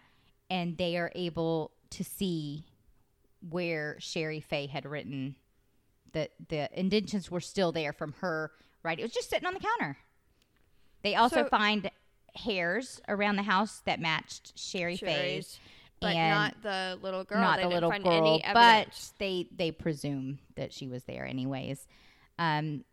and 0.51 0.77
they 0.77 0.97
are 0.99 1.11
able 1.15 1.73
to 1.91 2.05
see 2.05 2.65
where 3.49 3.97
Shari 3.99 4.41
Faye 4.41 4.67
had 4.67 4.85
written 4.85 5.37
that 6.17 6.31
the 6.49 6.69
indentions 6.79 7.31
were 7.31 7.41
still 7.41 7.73
there 7.73 7.93
from 7.93 8.15
her 8.21 8.51
right. 8.83 8.99
It 8.99 9.03
was 9.03 9.13
just 9.13 9.29
sitting 9.29 9.47
on 9.47 9.53
the 9.55 9.61
counter. 9.61 9.99
They 11.03 11.15
also 11.15 11.43
So- 11.45 11.49
find 11.51 11.91
hairs 12.35 13.01
around 13.07 13.37
the 13.37 13.43
house 13.43 13.81
that 13.85 14.01
matched 14.01 14.59
Shari 14.59 14.97
Faye's, 14.97 15.59
but 16.01 16.15
not 16.15 16.63
the 16.63 16.99
little 17.03 17.25
girl. 17.25 17.41
not 17.41 17.57
They 17.59 17.63
the 17.65 17.69
little 17.69 17.91
find 17.91 18.03
girl, 18.05 18.41
but 18.55 19.13
they 19.19 19.47
they 19.55 19.71
presume 19.71 20.39
that 20.55 20.73
she 20.73 20.89
was 20.89 21.05
there 21.05 21.27
anyways. 21.27 21.87
Um, 22.39 22.85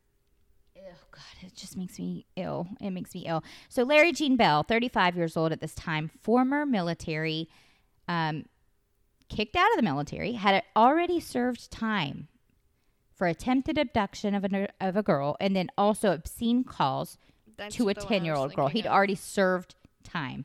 oh 0.78 0.82
God, 1.12 1.24
it 1.42 1.56
just 1.56 1.78
makes 1.78 1.98
me 2.00 2.26
ill. 2.36 2.68
It 2.82 2.92
makes 2.92 3.14
me 3.16 3.22
ill. 3.26 3.44
So 3.70 3.84
Larry 3.84 4.12
Gene 4.12 4.36
Bell, 4.38 4.64
35 4.64 5.16
years 5.16 5.36
old 5.38 5.52
at 5.52 5.60
this 5.62 5.76
time, 5.76 6.10
former 6.22 6.66
military, 6.66 7.50
um, 8.08 8.46
kicked 9.30 9.56
out 9.56 9.70
of 9.72 9.78
the 9.78 9.84
military, 9.84 10.34
had 10.34 10.64
already 10.76 11.20
served 11.20 11.72
time 11.72 12.28
for 13.24 13.28
attempted 13.28 13.78
abduction 13.78 14.36
of 14.36 14.44
a 14.44 14.68
of 14.82 14.98
a 14.98 15.02
girl, 15.02 15.38
and 15.40 15.56
then 15.56 15.70
also 15.78 16.12
obscene 16.12 16.66
calls 16.66 17.18
That's 17.56 17.74
to 17.74 17.88
a 17.88 17.94
the 17.94 18.02
one 18.02 18.06
I 18.06 18.18
10 18.18 18.26
year 18.26 18.36
old 18.36 18.54
girl. 18.54 18.68
He'd 18.68 18.86
of. 18.86 18.92
already 18.92 19.16
served 19.16 19.76
time. 20.04 20.44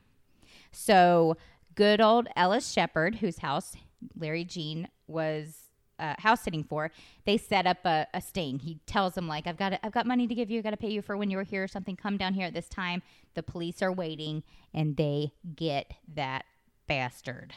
So, 0.71 1.37
good 1.75 2.01
old 2.01 2.29
Ellis 2.37 2.71
Shepard, 2.71 3.17
whose 3.17 3.39
house 3.39 3.75
Larry 4.17 4.45
Gene 4.45 4.87
was 5.09 5.57
uh, 5.99 6.15
house 6.21 6.43
sitting 6.43 6.63
for, 6.63 6.93
they 7.25 7.37
set 7.37 7.67
up 7.67 7.85
a, 7.85 8.07
a 8.15 8.21
sting. 8.21 8.61
He 8.61 8.79
tells 8.87 9.15
them, 9.15 9.27
like, 9.27 9.49
I've 9.49 9.57
got, 9.57 9.81
I've 9.83 9.91
got 9.91 10.07
money 10.07 10.29
to 10.29 10.35
give 10.37 10.49
you. 10.49 10.59
I've 10.59 10.65
got 10.65 10.71
to 10.71 10.77
pay 10.77 10.91
you 10.91 11.03
for 11.03 11.17
when 11.17 11.31
you 11.31 11.37
were 11.37 11.43
here 11.43 11.65
or 11.65 11.69
something. 11.69 11.97
Come 11.97 12.17
down 12.17 12.35
here 12.35 12.47
at 12.47 12.55
this 12.55 12.69
time. 12.69 13.03
The 13.35 13.43
police 13.43 13.83
are 13.83 13.91
waiting 13.91 14.45
and 14.73 14.97
they 14.97 15.33
get 15.57 15.95
that 16.15 16.45
bastard. 16.87 17.55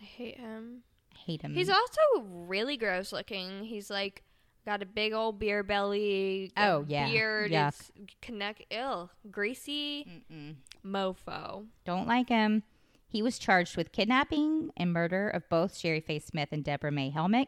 I 0.00 0.04
hate 0.04 0.38
him. 0.38 0.84
I 1.12 1.18
hate 1.18 1.42
him. 1.42 1.54
He's 1.54 1.70
also 1.70 2.00
really 2.30 2.76
gross 2.76 3.12
looking. 3.12 3.64
He's 3.64 3.90
like 3.90 4.22
got 4.64 4.82
a 4.82 4.86
big 4.86 5.12
old 5.12 5.38
beer 5.38 5.62
belly. 5.62 6.52
Oh, 6.56 6.84
yeah. 6.88 7.08
beard. 7.08 7.50
Yuck. 7.50 7.68
It's 7.68 7.90
connect 8.22 8.64
ill, 8.70 9.10
greasy 9.30 10.22
Mm-mm. 10.30 10.54
mofo. 10.84 11.66
Don't 11.84 12.06
like 12.08 12.28
him. 12.28 12.62
He 13.06 13.22
was 13.22 13.38
charged 13.38 13.76
with 13.76 13.92
kidnapping 13.92 14.70
and 14.76 14.92
murder 14.92 15.28
of 15.28 15.48
both 15.48 15.76
Shari 15.76 16.00
Faye 16.00 16.18
Smith 16.18 16.48
and 16.50 16.64
Debra 16.64 16.90
May 16.90 17.12
Helmick. 17.12 17.46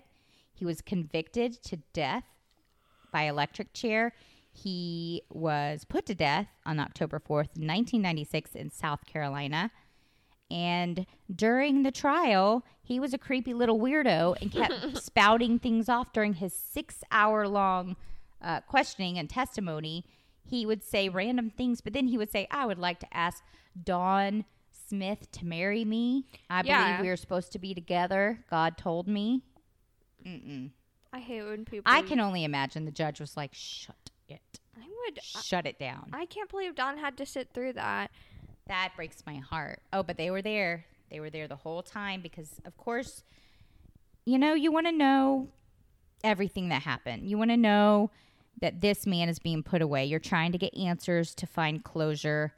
He 0.55 0.65
was 0.65 0.81
convicted 0.81 1.61
to 1.65 1.79
death 1.93 2.25
by 3.13 3.23
electric 3.25 3.73
chair. 3.73 4.13
He 4.53 5.23
was 5.29 5.85
put 5.85 6.07
to 6.07 6.15
death 6.15 6.47
on 6.65 6.79
October 6.79 7.19
4th, 7.19 7.59
1996, 7.59 8.55
in 8.55 8.71
South 8.71 9.05
Carolina. 9.07 9.71
And 10.51 11.07
during 11.35 11.83
the 11.83 11.91
trial, 11.91 12.65
he 12.83 13.01
was 13.01 13.13
a 13.13 13.19
creepy 13.19 13.53
little 13.53 13.81
weirdo 13.81 14.41
and 14.41 14.53
kept 14.53 14.97
spouting 15.03 15.59
things 15.59 15.89
off 15.89 16.13
during 16.13 16.35
his 16.35 16.55
six 16.55 17.03
hour 17.11 17.49
long 17.49 17.97
uh, 18.41 18.61
questioning 18.61 19.19
and 19.19 19.29
testimony. 19.29 20.05
He 20.45 20.65
would 20.65 20.85
say 20.85 21.09
random 21.09 21.51
things, 21.51 21.81
but 21.81 21.93
then 21.93 22.07
he 22.07 22.17
would 22.17 22.31
say, 22.31 22.47
I 22.51 22.65
would 22.67 22.79
like 22.79 23.01
to 23.01 23.17
ask 23.17 23.43
Dawn 23.83 24.45
Smith 24.89 25.29
to 25.33 25.45
marry 25.45 25.85
me. 25.85 26.27
I 26.49 26.63
Yeah. 26.65 26.85
believe 26.85 27.01
we 27.03 27.09
are 27.09 27.17
supposed 27.17 27.51
to 27.53 27.59
be 27.59 27.75
together. 27.75 28.45
God 28.49 28.79
told 28.79 29.09
me. 29.09 29.43
Mm-mm. 30.25 30.71
I 31.13 31.19
hate 31.19 31.43
when 31.43 31.65
people. 31.65 31.91
I 31.93 32.03
can 32.03 32.21
only 32.21 32.45
imagine 32.45 32.85
the 32.85 32.91
judge 32.93 33.19
was 33.21 33.37
like, 33.37 33.51
shut 33.53 33.97
it. 34.29 34.61
I 34.77 34.85
would. 34.87 35.21
shut 35.23 35.67
it 35.67 35.79
down. 35.79 36.11
I 36.13 36.27
can't 36.27 36.51
believe 36.51 36.75
Dawn 36.77 36.99
had 36.99 37.17
to 37.19 37.27
sit 37.27 37.51
through 37.53 37.73
that. 37.75 38.11
That 38.69 38.93
breaks 38.97 39.23
my 39.27 39.37
heart. 39.37 39.81
Oh, 39.93 40.03
but 40.03 40.17
they 40.17 40.31
were 40.31 40.43
there. 40.43 40.85
They 41.11 41.21
were 41.21 41.31
there 41.31 41.47
the 41.47 41.57
whole 41.57 41.83
time 41.83 42.21
because, 42.21 42.61
of 42.65 42.77
course, 42.77 43.23
you 44.25 44.39
know, 44.39 44.55
you 44.55 44.73
want 44.73 44.87
to 44.87 44.93
know 44.93 45.49
everything 46.25 46.69
that 46.71 46.83
happened. 46.83 47.29
You 47.29 47.39
want 47.39 47.51
to 47.51 47.57
know 47.57 48.11
that 48.61 48.81
this 48.81 49.07
man 49.07 49.29
is 49.29 49.39
being 49.39 49.63
put 49.63 49.83
away. 49.83 50.05
You're 50.07 50.19
trying 50.19 50.53
to 50.53 50.59
get 50.59 50.77
answers 50.77 51.35
to 51.37 51.47
find 51.47 51.85
closure. 51.85 52.53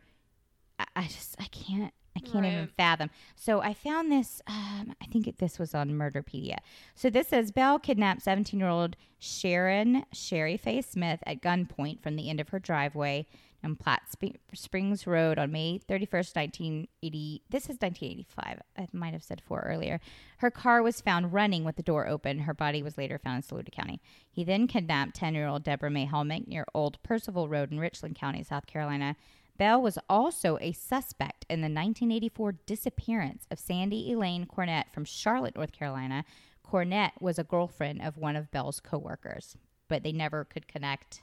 I, 0.78 0.86
I 0.96 1.02
just, 1.04 1.36
I 1.38 1.44
can't. 1.44 1.92
I 2.16 2.20
can't 2.20 2.44
even 2.44 2.68
fathom. 2.76 3.10
So 3.36 3.60
I 3.60 3.72
found 3.74 4.10
this. 4.10 4.42
Um, 4.48 4.92
I 5.00 5.06
think 5.06 5.28
it, 5.28 5.38
this 5.38 5.56
was 5.56 5.72
on 5.72 5.90
Murderpedia. 5.90 6.56
So 6.96 7.10
this 7.10 7.28
says 7.28 7.52
Bell 7.52 7.78
kidnapped 7.78 8.24
17-year-old 8.24 8.96
Sharon 9.20 10.04
Shari 10.12 10.56
Faye 10.56 10.82
Smith 10.82 11.20
at 11.26 11.40
gunpoint 11.40 12.02
from 12.02 12.16
the 12.16 12.28
end 12.28 12.40
of 12.40 12.48
her 12.48 12.58
driveway 12.58 13.24
on 13.64 13.76
Platt 13.76 14.02
Sp- 14.10 14.38
Springs 14.54 15.06
Road 15.06 15.38
on 15.38 15.52
May 15.52 15.80
31st, 15.88 16.36
1980. 16.36 17.42
This 17.50 17.64
is 17.64 17.78
1985. 17.80 18.62
I 18.76 18.88
might 18.92 19.12
have 19.12 19.22
said 19.22 19.40
four 19.40 19.60
earlier. 19.60 20.00
Her 20.38 20.50
car 20.50 20.82
was 20.82 21.00
found 21.00 21.32
running 21.32 21.64
with 21.64 21.76
the 21.76 21.82
door 21.82 22.06
open. 22.06 22.40
Her 22.40 22.54
body 22.54 22.82
was 22.82 22.98
later 22.98 23.18
found 23.18 23.36
in 23.36 23.42
Saluda 23.42 23.70
County. 23.70 24.00
He 24.30 24.44
then 24.44 24.66
kidnapped 24.66 25.18
10-year-old 25.18 25.64
Debra 25.64 25.90
May 25.90 26.06
Helmick 26.06 26.46
near 26.46 26.66
Old 26.74 27.02
Percival 27.02 27.48
Road 27.48 27.72
in 27.72 27.80
Richland 27.80 28.16
County, 28.16 28.42
South 28.42 28.66
Carolina. 28.66 29.16
Bell 29.58 29.82
was 29.82 29.98
also 30.08 30.56
a 30.60 30.72
suspect 30.72 31.44
in 31.50 31.60
the 31.60 31.64
1984 31.64 32.52
disappearance 32.64 33.46
of 33.50 33.58
Sandy 33.58 34.12
Elaine 34.12 34.46
Cornett 34.46 34.84
from 34.92 35.04
Charlotte, 35.04 35.56
North 35.56 35.72
Carolina. 35.72 36.24
Cornett 36.64 37.10
was 37.20 37.38
a 37.38 37.44
girlfriend 37.44 38.00
of 38.02 38.16
one 38.16 38.36
of 38.36 38.52
Bell's 38.52 38.78
coworkers, 38.78 39.56
but 39.88 40.04
they 40.04 40.12
never 40.12 40.44
could 40.44 40.68
connect 40.68 41.22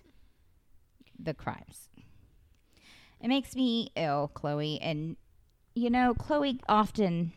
the 1.18 1.34
crimes. 1.34 1.90
It 3.26 3.30
makes 3.30 3.56
me 3.56 3.90
ill, 3.96 4.30
Chloe, 4.36 4.80
and 4.80 5.18
you 5.74 5.90
know, 5.90 6.14
Chloe 6.14 6.60
often 6.70 7.32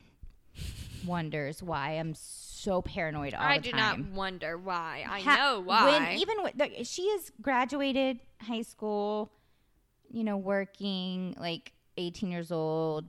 wonders 1.07 1.63
why 1.63 1.93
I'm 1.93 2.15
so 2.15 2.83
paranoid 2.83 3.33
all 3.33 3.41
I 3.41 3.57
the 3.59 3.71
do 3.71 3.77
not 3.77 3.99
wonder 4.09 4.59
why. 4.59 5.07
I 5.09 5.21
Ha- 5.21 5.37
know 5.37 5.61
why. 5.61 5.85
When 6.11 6.19
even 6.19 6.43
with 6.43 6.59
the, 6.59 6.85
she 6.85 7.09
has 7.13 7.33
graduated 7.41 8.19
high 8.43 8.61
school, 8.61 9.33
you 10.11 10.25
know, 10.25 10.37
working 10.37 11.35
like 11.41 11.73
18 11.97 12.31
years 12.31 12.53
old, 12.53 13.07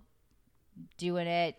doing 0.98 1.28
it. 1.28 1.56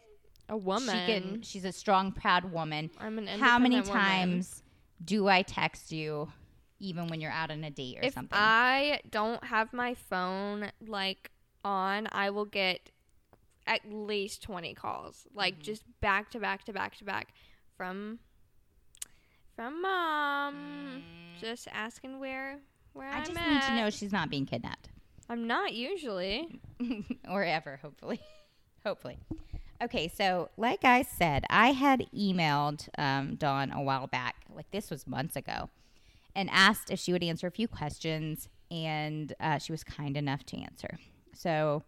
a 0.48 0.56
woman. 0.56 0.96
She 1.06 1.12
can. 1.12 1.42
She's 1.42 1.66
a 1.66 1.72
strong, 1.72 2.12
proud 2.12 2.50
woman. 2.50 2.90
I'm 2.98 3.18
an 3.18 3.26
How 3.26 3.58
many 3.58 3.76
woman. 3.78 3.92
times 3.92 4.62
do 5.04 5.28
I 5.28 5.42
text 5.42 5.92
you, 5.92 6.32
even 6.80 7.06
when 7.08 7.20
you're 7.20 7.30
out 7.30 7.50
on 7.50 7.62
a 7.62 7.70
date 7.70 7.98
or 7.98 8.04
if 8.04 8.14
something? 8.14 8.36
I 8.38 9.00
don't 9.10 9.44
have 9.44 9.72
my 9.72 9.94
phone 9.94 10.70
like 10.86 11.30
on, 11.64 12.08
I 12.10 12.30
will 12.30 12.44
get 12.46 12.90
at 13.66 13.80
least 13.92 14.42
20 14.42 14.74
calls, 14.74 15.26
like 15.34 15.54
Mm-hmm. 15.54 15.62
just 15.62 15.84
back 16.00 16.30
to 16.32 16.38
back 16.40 16.64
to 16.64 16.72
back 16.72 16.96
to 16.98 17.04
back 17.04 17.34
from 17.76 18.18
from 19.54 19.82
mom, 19.82 20.54
Mm. 20.54 21.40
just 21.40 21.68
asking 21.72 22.18
where 22.20 22.58
where 22.92 23.08
I 23.08 23.16
am 23.18 23.22
I 23.22 23.26
just 23.26 23.38
at. 23.38 23.48
need 23.48 23.62
to 23.62 23.74
know 23.74 23.90
she's 23.90 24.12
not 24.12 24.30
being 24.30 24.46
kidnapped. 24.46 24.88
I'm 25.28 25.46
not 25.46 25.72
usually. 25.74 26.60
or 27.28 27.44
ever, 27.44 27.78
hopefully. 27.82 28.20
hopefully. 28.84 29.18
Okay, 29.82 30.08
so 30.08 30.50
like 30.56 30.84
I 30.84 31.02
said, 31.02 31.44
I 31.48 31.72
had 31.72 32.06
emailed 32.14 32.88
um, 32.98 33.36
Dawn 33.36 33.70
a 33.70 33.80
while 33.80 34.06
back, 34.08 34.36
like 34.52 34.70
this 34.72 34.90
was 34.90 35.06
months 35.06 35.36
ago, 35.36 35.70
and 36.40 36.48
asked 36.50 36.90
if 36.90 36.98
she 36.98 37.12
would 37.12 37.22
answer 37.22 37.46
a 37.46 37.50
few 37.50 37.68
questions, 37.68 38.48
and 38.70 39.34
uh, 39.40 39.58
she 39.58 39.72
was 39.72 39.84
kind 39.84 40.16
enough 40.16 40.44
to 40.46 40.56
answer. 40.56 40.98
So 41.34 41.82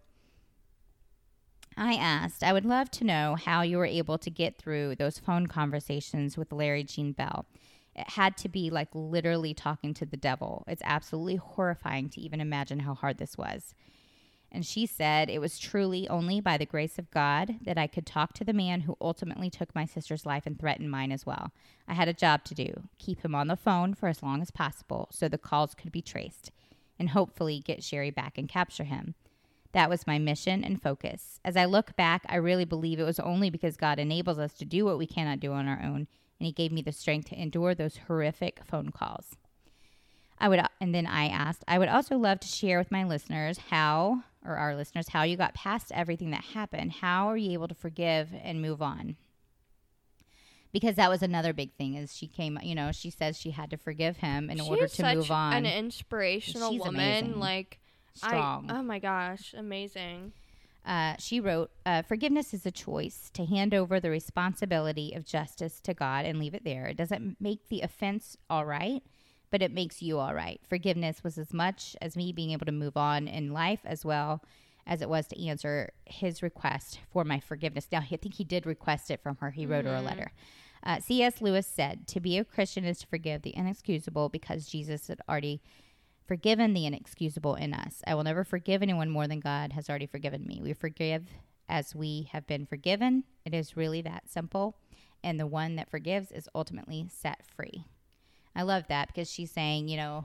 I 1.75 1.95
asked, 1.95 2.45
I 2.45 2.53
would 2.53 2.67
love 2.67 2.91
to 2.93 3.05
know 3.05 3.35
how 3.43 3.63
you 3.63 3.79
were 3.79 3.87
able 3.87 4.19
to 4.19 4.29
get 4.29 4.59
through 4.59 4.97
those 4.97 5.19
phone 5.19 5.47
conversations 5.47 6.37
with 6.37 6.53
Larry 6.53 6.85
Gene 6.85 7.13
Bell. 7.13 7.47
It 7.97 8.11
had 8.11 8.37
to 8.39 8.49
be 8.51 8.69
like 8.69 8.89
literally 8.93 9.55
talking 9.55 9.95
to 9.95 10.05
the 10.05 10.19
devil. 10.19 10.65
It's 10.69 10.83
absolutely 10.85 11.37
horrifying 11.37 12.11
to 12.11 12.21
even 12.21 12.39
imagine 12.39 12.81
how 12.81 12.93
hard 12.95 13.17
this 13.17 13.39
was. 13.39 13.75
And 14.53 14.67
she 14.67 14.85
said, 14.87 15.31
It 15.31 15.41
was 15.41 15.59
truly 15.59 16.07
only 16.09 16.41
by 16.41 16.59
the 16.59 16.67
grace 16.67 16.99
of 16.99 17.11
God 17.11 17.57
that 17.63 17.79
I 17.79 17.87
could 17.87 18.07
talk 18.07 18.35
to 18.35 18.45
the 18.45 18.53
man 18.53 18.83
who 18.83 18.97
ultimately 19.01 19.49
took 19.49 19.75
my 19.75 19.87
sister's 19.87 20.27
life 20.27 20.45
and 20.47 20.59
threatened 20.61 20.91
mine 20.91 21.11
as 21.11 21.25
well. 21.25 21.53
I 21.89 21.95
had 21.95 22.09
a 22.09 22.13
job 22.13 22.45
to 22.45 22.55
do 22.55 22.89
keep 22.99 23.25
him 23.25 23.35
on 23.35 23.49
the 23.49 23.57
phone 23.57 23.95
for 23.95 24.09
as 24.09 24.23
long 24.23 24.43
as 24.43 24.51
possible 24.51 25.09
so 25.11 25.29
the 25.29 25.39
calls 25.39 25.75
could 25.75 25.91
be 25.91 26.03
traced 26.03 26.53
and 26.99 27.09
hopefully 27.11 27.61
get 27.65 27.83
Shari 27.83 28.11
back 28.11 28.37
and 28.37 28.49
capture 28.49 28.85
him. 28.85 29.15
That 29.73 29.89
was 29.89 30.07
my 30.07 30.19
mission 30.19 30.63
and 30.63 30.81
focus. 30.81 31.41
As 31.45 31.57
I 31.57 31.65
look 31.65 31.97
back, 31.97 32.25
I 32.29 32.37
really 32.37 32.67
believe 32.67 33.01
it 33.01 33.05
was 33.05 33.19
only 33.19 33.49
because 33.49 33.77
God 33.77 33.99
enables 33.99 34.39
us 34.39 34.53
to 34.55 34.67
do 34.67 34.85
what 34.85 34.99
we 34.99 35.07
cannot 35.07 35.41
do 35.41 35.53
on 35.53 35.67
our 35.67 35.81
own, 35.83 36.07
and 36.39 36.47
He 36.47 36.53
gave 36.53 36.73
me 36.73 36.83
the 36.83 36.93
strength 36.93 37.31
to 37.31 37.41
endure 37.41 37.75
those 37.75 38.01
horrific 38.07 38.61
phone 38.65 38.91
calls. 38.91 39.37
I 40.39 40.49
would, 40.49 40.61
and 40.81 40.95
then 40.95 41.07
I 41.07 41.29
asked, 41.29 41.65
I 41.67 41.79
would 41.79 41.89
also 41.89 42.19
love 42.19 42.41
to 42.41 42.49
share 42.49 42.79
with 42.79 42.91
my 42.91 43.05
listeners 43.05 43.59
how, 43.71 44.25
or 44.45 44.57
our 44.57 44.75
listeners, 44.75 45.09
how 45.09 45.23
you 45.23 45.37
got 45.37 45.55
past 45.55 45.93
everything 45.95 46.31
that 46.31 46.45
happened. 46.55 46.93
How 46.93 47.29
are 47.29 47.37
you 47.37 47.53
able 47.53 47.69
to 47.69 47.75
forgive 47.75 48.31
and 48.43 48.61
move 48.63 48.83
on? 48.83 49.17
Because 50.73 50.97
that 50.97 51.11
was 51.11 51.23
another 51.23 51.53
big 51.53 51.75
thing. 51.75 51.95
Is 51.95 52.17
she 52.17 52.27
came, 52.27 52.59
you 52.63 52.75
know, 52.75 52.93
she 52.93 53.11
says 53.11 53.39
she 53.39 53.51
had 53.51 53.71
to 53.71 53.77
forgive 53.77 54.17
him 54.19 54.49
in 54.51 54.61
order 54.61 54.89
to 54.89 55.15
move 55.15 55.31
on. 55.31 55.53
An 55.53 55.67
inspirational 55.67 56.71
She's 56.71 56.81
woman. 56.81 56.95
amazing. 56.95 57.41
Like 57.41 57.81
Strong. 58.15 58.71
I, 58.71 58.79
oh 58.79 58.83
my 58.83 58.99
gosh, 58.99 59.55
amazing. 59.57 60.33
Uh, 60.85 61.15
she 61.19 61.41
wrote, 61.41 61.71
uh, 61.87 62.03
Forgiveness 62.03 62.53
is 62.53 62.67
a 62.67 62.71
choice 62.71 63.31
to 63.35 63.45
hand 63.45 63.73
over 63.73 64.01
the 64.01 64.11
responsibility 64.11 65.13
of 65.15 65.25
justice 65.25 65.81
to 65.83 65.95
God 65.95 66.25
and 66.25 66.39
leave 66.39 66.55
it 66.55 66.65
there. 66.65 66.87
It 66.87 66.97
doesn't 66.97 67.37
make 67.41 67.69
the 67.69 67.83
offense 67.83 68.37
all 68.51 68.65
right, 68.67 69.03
but 69.53 69.63
it 69.63 69.71
makes 69.71 70.03
you 70.03 70.19
all 70.19 70.35
right. 70.35 70.61
Forgiveness 70.67 71.23
was 71.23 71.39
as 71.39 71.53
much 71.53 71.95
as 72.01 72.17
me 72.17 72.33
being 72.33 72.51
able 72.51 72.67
to 72.67 72.73
move 72.73 72.97
on 72.97 73.29
in 73.29 73.53
life 73.53 73.81
as 73.85 74.05
well 74.05 74.43
as 74.87 75.03
it 75.03 75.09
was 75.09 75.29
to 75.29 75.47
answer 75.47 75.93
his 76.07 76.43
request 76.43 76.99
for 77.13 77.23
my 77.23 77.39
forgiveness. 77.39 77.87
Now, 77.93 78.01
I 78.01 78.17
think 78.17 78.35
he 78.35 78.45
did 78.45 78.67
request 78.67 79.11
it 79.11 79.23
from 79.23 79.37
her, 79.37 79.51
he 79.51 79.67
wrote 79.67 79.85
her 79.85 79.95
a 79.95 80.03
letter. 80.03 80.33
Uh, 80.83 80.99
C.S. 80.99 81.41
Lewis 81.41 81.67
said, 81.67 82.09
To 82.09 82.19
be 82.19 82.39
a 82.39 82.45
Christian 82.45 82.85
is 82.85 82.99
to 83.01 83.07
forgive 83.07 83.43
the 83.43 83.55
inexcusable 83.55 84.31
because 84.31 84.67
Jesus 84.67 85.07
had 85.07 85.21
already 85.29 85.63
forgiven 86.27 86.73
the 86.73 86.87
inexcusable 86.87 87.55
in 87.55 87.75
us. 87.75 88.03
I 88.07 88.15
will 88.15 88.25
never 88.25 88.43
forgive 88.43 88.83
anyone 88.83 89.11
more 89.11 89.29
than 89.29 89.39
God 89.39 89.75
has 89.75 89.89
already 89.89 90.07
forgiven 90.07 90.45
me. 90.47 90.61
We 90.63 90.73
forgive 90.73 91.29
as 91.69 91.95
we 91.95 92.29
have 92.33 92.47
been 92.47 92.67
forgiven. 92.67 93.25
It 93.45 93.55
is 93.55 93.77
really 93.77 94.01
that 94.03 94.29
simple. 94.29 94.77
And 95.23 95.39
the 95.39 95.47
one 95.47 95.77
that 95.77 95.91
forgives 95.91 96.33
is 96.33 96.49
ultimately 96.55 97.07
set 97.09 97.43
free. 97.55 97.85
I 98.55 98.63
love 98.63 98.85
that 98.89 99.09
because 99.09 99.31
she's 99.31 99.51
saying, 99.51 99.89
you 99.89 99.97
know, 99.97 100.25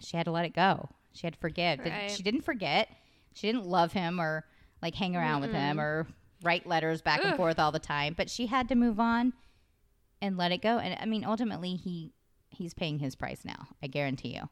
she 0.00 0.16
had 0.16 0.24
to 0.24 0.32
let 0.32 0.44
it 0.44 0.54
go. 0.54 0.88
She 1.12 1.26
had 1.26 1.34
to 1.34 1.40
forgive. 1.40 1.80
Right. 1.80 2.10
She 2.10 2.22
didn't 2.22 2.42
forget. 2.42 2.88
She 3.34 3.46
didn't 3.46 3.66
love 3.66 3.92
him 3.92 4.20
or 4.20 4.44
like 4.82 4.94
hang 4.94 5.16
around 5.16 5.42
with 5.42 5.52
him 5.52 5.80
or 5.80 6.06
write 6.42 6.66
letters 6.66 7.02
back 7.02 7.22
and 7.24 7.36
forth 7.36 7.58
all 7.58 7.72
the 7.72 7.78
time. 7.78 8.14
But 8.16 8.30
she 8.30 8.46
had 8.46 8.68
to 8.68 8.74
move 8.74 8.98
on 8.98 9.32
and 10.22 10.36
let 10.36 10.52
it 10.52 10.62
go. 10.62 10.78
And 10.78 10.96
I 11.00 11.06
mean, 11.06 11.24
ultimately, 11.24 11.76
he 11.76 12.12
he's 12.48 12.74
paying 12.74 12.98
his 12.98 13.14
price 13.14 13.44
now. 13.44 13.68
I 13.82 13.86
guarantee 13.86 14.34
you. 14.34 14.48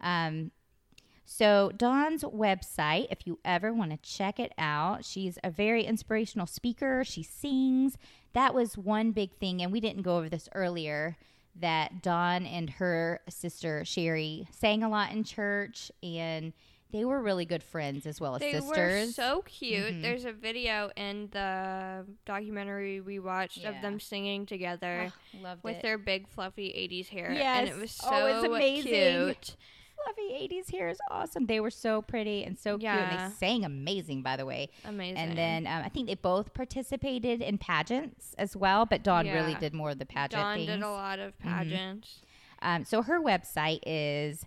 Um, 0.00 0.50
so 1.24 1.70
Dawn's 1.76 2.24
website, 2.24 3.08
if 3.10 3.26
you 3.26 3.38
ever 3.44 3.72
want 3.72 3.90
to 3.90 3.98
check 3.98 4.40
it 4.40 4.52
out, 4.56 5.04
she's 5.04 5.38
a 5.44 5.50
very 5.50 5.84
inspirational 5.84 6.46
speaker. 6.46 7.04
She 7.04 7.22
sings. 7.22 7.98
That 8.32 8.54
was 8.54 8.78
one 8.78 9.12
big 9.12 9.34
thing, 9.38 9.60
and 9.60 9.70
we 9.70 9.80
didn't 9.80 10.02
go 10.02 10.16
over 10.16 10.28
this 10.28 10.48
earlier. 10.54 11.16
That 11.60 12.02
Dawn 12.02 12.46
and 12.46 12.70
her 12.70 13.20
sister 13.28 13.84
Shari 13.84 14.46
sang 14.52 14.82
a 14.82 14.88
lot 14.88 15.12
in 15.12 15.24
church, 15.24 15.90
and 16.02 16.52
they 16.92 17.04
were 17.04 17.20
really 17.20 17.44
good 17.44 17.62
friends 17.62 18.06
as 18.06 18.20
well 18.20 18.34
as 18.36 18.40
They 18.40 18.52
sisters. 18.52 19.06
were 19.08 19.12
so 19.12 19.42
cute. 19.42 19.94
Mhm. 19.94 20.02
There's 20.02 20.24
a 20.24 20.32
video 20.32 20.90
in 20.96 21.28
the 21.32 22.06
documentary 22.24 23.00
we 23.00 23.18
watched 23.18 23.58
Yeah. 23.58 23.70
of 23.70 23.82
them 23.82 23.98
singing 24.00 24.46
together 24.46 25.12
Oh, 25.44 25.56
with 25.62 25.76
it. 25.76 25.82
their 25.82 25.98
big 25.98 26.28
fluffy 26.28 26.70
80s 26.70 27.08
hair. 27.08 27.30
And 27.30 27.68
it 27.68 27.76
was 27.76 27.90
so 27.90 28.08
Oh, 28.10 28.26
it's 28.26 28.46
amazing. 28.46 28.92
cute. 29.26 29.56
Fluffy 30.18 30.48
80s 30.48 30.70
hair 30.70 30.88
is 30.88 30.98
awesome. 31.10 31.46
They 31.46 31.60
were 31.60 31.70
so 31.70 32.02
pretty 32.02 32.44
and 32.44 32.58
so 32.58 32.78
cute. 32.78 32.90
And 32.90 33.30
they 33.30 33.34
sang 33.34 33.64
amazing, 33.64 34.22
by 34.22 34.36
the 34.36 34.46
way. 34.46 34.70
Amazing. 34.84 35.16
And 35.16 35.36
then 35.36 35.66
um, 35.66 35.82
I 35.84 35.88
think 35.88 36.06
they 36.08 36.14
both 36.14 36.54
participated 36.54 37.40
in 37.40 37.58
pageants 37.58 38.34
as 38.38 38.56
well, 38.56 38.86
but 38.86 39.02
Dawn 39.02 39.26
really 39.26 39.54
did 39.54 39.74
more 39.74 39.90
of 39.90 39.98
the 39.98 40.06
pageant 40.06 40.42
Dawn 40.42 40.56
things. 40.56 40.68
did 40.68 40.82
a 40.82 40.90
lot 40.90 41.18
of 41.18 41.38
pageants. 41.38 42.20
Um, 42.60 42.84
so 42.84 43.02
her 43.02 43.20
website 43.20 43.80
is 43.86 44.44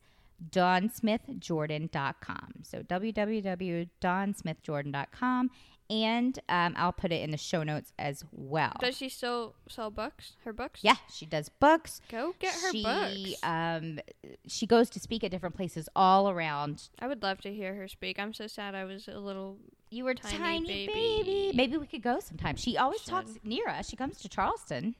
dawnsmithjordan.com. 0.50 2.54
So 2.64 2.82
www.dawnsmithjordan.com. 2.82 5.52
And 5.92 6.40
um, 6.48 6.74
I'll 6.78 6.94
put 6.94 7.12
it 7.12 7.22
in 7.22 7.32
the 7.32 7.38
show 7.38 7.64
notes 7.64 7.92
as 8.00 8.24
well. 8.32 8.72
Does 8.80 8.96
she 8.96 9.10
still 9.10 9.56
sell 9.68 9.92
books? 9.92 10.38
Her 10.46 10.54
books? 10.54 10.80
yeah, 10.84 10.96
she 11.14 11.26
does 11.26 11.50
books. 11.50 12.00
Go 12.10 12.34
get 12.40 12.54
her 12.54 12.72
she, 12.72 12.84
books. 12.84 13.44
Um, 13.44 14.00
she 14.48 14.66
goes 14.66 14.90
to 14.92 15.02
speak 15.02 15.26
at 15.26 15.32
different 15.32 15.56
places 15.56 15.90
all 15.94 16.30
around. 16.30 16.88
I 17.00 17.08
would 17.08 17.22
love 17.22 17.42
to 17.42 17.54
hear 17.54 17.76
her 17.76 17.90
speak. 17.90 18.20
I'm 18.20 18.34
so 18.34 18.48
sad 18.48 18.74
I 18.74 18.86
was 18.86 19.10
a 19.10 19.20
little. 19.20 19.58
You 19.90 20.06
were 20.06 20.14
Tiny 20.14 20.38
tiny, 20.38 20.88
baby. 20.88 20.94
baby. 20.94 21.52
Maybe 21.54 21.76
we 21.76 21.88
could 21.88 22.02
go 22.02 22.22
sometime. 22.22 22.56
She 22.56 22.78
always 22.78 23.02
Should. 23.02 23.10
talks 23.10 23.32
near 23.44 23.68
us. 23.68 23.90
She 23.90 23.98
comes 23.98 24.18
to 24.20 24.30
Charleston. 24.30 24.96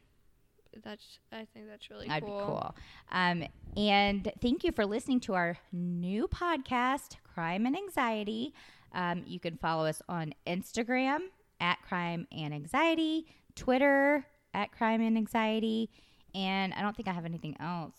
That's. 0.84 1.20
I 1.32 1.46
think 1.54 1.68
that's 1.70 1.90
really 1.90 2.08
That'd 2.10 2.24
cool. 2.26 2.38
be 2.40 2.46
cool. 2.46 2.76
Um, 3.14 3.44
and 3.78 4.30
thank 4.42 4.66
you 4.66 4.74
for 4.74 4.86
listening 4.86 5.22
to 5.22 5.34
our 5.36 5.58
new 5.72 6.28
podcast, 6.28 7.16
Crime 7.34 7.66
and 7.66 7.78
Anxiety. 7.78 8.54
Um, 8.94 9.24
you 9.26 9.40
can 9.40 9.58
follow 9.58 9.86
us 9.86 10.02
on 10.10 10.34
Instagram 10.46 11.20
at 11.60 11.82
Crime 11.82 12.28
and 12.32 12.54
Anxiety, 12.54 13.26
Twitter 13.56 14.26
at 14.54 14.72
Crime 14.72 15.02
and 15.02 15.18
Anxiety, 15.18 15.90
and 16.36 16.74
I 16.74 16.82
don't 16.82 16.96
think 16.96 17.08
I 17.08 17.14
have 17.14 17.26
anything 17.26 17.56
else. 17.60 17.94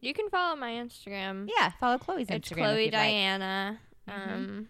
You 0.00 0.14
can 0.14 0.28
follow 0.30 0.56
my 0.56 0.72
Instagram. 0.72 1.48
yeah, 1.56 1.70
follow 1.78 1.98
Chloe's 1.98 2.26
Instagram. 2.28 2.36
It's 2.36 2.48
Chloe 2.50 2.84
you'd 2.86 2.92
like. 2.94 3.02
Diana. 3.02 3.80
Mhm. 4.08 4.32
Um, 4.34 4.68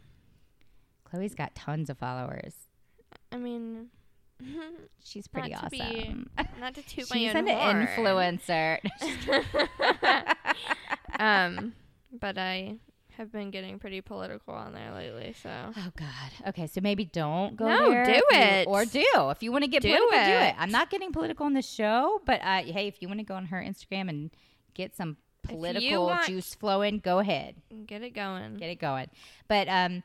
Chloe's 1.04 1.34
got 1.34 1.54
tons 1.54 1.88
of 1.90 1.98
followers. 1.98 2.54
I 3.32 3.36
mean, 3.36 3.88
She's 5.04 5.28
pretty 5.28 5.50
Not 5.50 5.64
to 5.64 5.70
be 5.70 5.80
awesome. 5.80 6.30
not 6.60 6.74
to 6.74 6.82
toot 6.82 7.06
She's 7.08 7.10
my 7.10 7.38
an 7.38 7.48
own 7.48 7.86
horn. 7.86 7.86
influencer. 7.86 8.78
um, 11.18 11.74
but 12.18 12.38
I 12.38 12.76
have 13.20 13.30
been 13.30 13.50
getting 13.50 13.78
pretty 13.78 14.00
political 14.00 14.54
on 14.54 14.72
there 14.72 14.92
lately. 14.92 15.34
So 15.42 15.50
Oh 15.76 15.90
God. 15.96 16.48
Okay, 16.48 16.66
so 16.66 16.80
maybe 16.80 17.04
don't 17.04 17.54
go 17.56 17.68
No, 17.68 17.90
there. 17.90 18.04
do 18.04 18.10
if 18.12 18.22
you- 18.30 18.38
it. 18.38 18.66
or 18.66 18.84
do 18.84 19.04
if 19.30 19.42
you 19.42 19.52
want 19.52 19.62
to 19.64 19.70
get 19.70 19.82
Do 19.82 19.88
political. 19.88 20.10
Do 20.18 20.32
it. 20.32 20.48
it. 20.48 20.54
I'm 20.58 20.70
not 20.70 20.90
getting 20.90 21.12
political 21.12 21.46
on 21.46 21.52
the 21.54 21.62
show, 21.62 22.20
but 22.26 22.40
uh, 22.42 22.62
hey, 22.62 22.88
if 22.88 23.00
you 23.00 23.08
want 23.08 23.20
to 23.20 23.24
go 23.24 23.34
on 23.34 23.46
her 23.46 23.62
Instagram 23.62 24.08
and 24.08 24.30
get 24.74 24.96
some 24.96 25.16
political 25.42 26.06
want- 26.06 26.26
juice 26.26 26.54
flowing, 26.54 26.98
go 26.98 27.18
ahead, 27.18 27.54
get 27.86 28.02
it 28.02 28.10
going. 28.14 28.56
get 28.56 28.68
it 28.70 28.80
going. 28.80 29.08
But 29.48 29.68
um, 29.68 30.02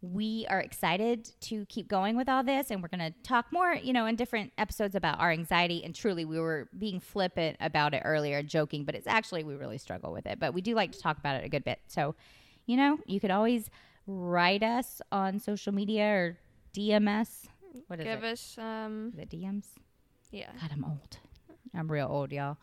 we 0.00 0.46
are 0.48 0.60
excited 0.60 1.28
to 1.40 1.64
keep 1.66 1.88
going 1.88 2.16
with 2.16 2.28
all 2.28 2.44
this, 2.44 2.70
and 2.70 2.80
we're 2.82 2.88
going 2.88 3.12
to 3.12 3.18
talk 3.22 3.46
more, 3.52 3.74
you 3.74 3.92
know, 3.92 4.06
in 4.06 4.14
different 4.14 4.52
episodes 4.56 4.94
about 4.94 5.18
our 5.20 5.30
anxiety. 5.32 5.82
And 5.84 5.92
truly, 5.94 6.24
we 6.24 6.38
were 6.38 6.68
being 6.78 7.00
flippant 7.00 7.56
about 7.60 7.94
it 7.94 8.02
earlier, 8.04 8.42
joking, 8.42 8.84
but 8.84 8.94
it's 8.94 9.06
actually 9.08 9.42
we 9.42 9.54
really 9.56 9.78
struggle 9.78 10.12
with 10.12 10.24
it. 10.26 10.38
But 10.38 10.54
we 10.54 10.60
do 10.60 10.74
like 10.74 10.92
to 10.92 11.00
talk 11.00 11.18
about 11.18 11.36
it 11.36 11.44
a 11.44 11.48
good 11.48 11.64
bit. 11.64 11.80
So, 11.88 12.14
you 12.68 12.76
know, 12.76 12.98
you 13.06 13.18
could 13.18 13.32
always 13.32 13.68
write 14.06 14.62
us 14.62 15.02
on 15.10 15.40
social 15.40 15.72
media 15.74 16.04
or 16.06 16.36
DMS. 16.76 17.46
What 17.88 17.98
is 17.98 18.06
it? 18.06 18.08
Give 18.08 18.22
it? 18.24 18.32
us 18.32 18.56
um 18.58 19.12
Is 19.14 19.18
it 19.20 19.30
DMs? 19.30 19.64
yeah. 20.30 20.50
God, 20.60 20.70
I'm 20.72 20.84
old. 20.84 21.18
I'm 21.74 21.90
real 21.90 22.06
old, 22.08 22.30
y'all. 22.32 22.56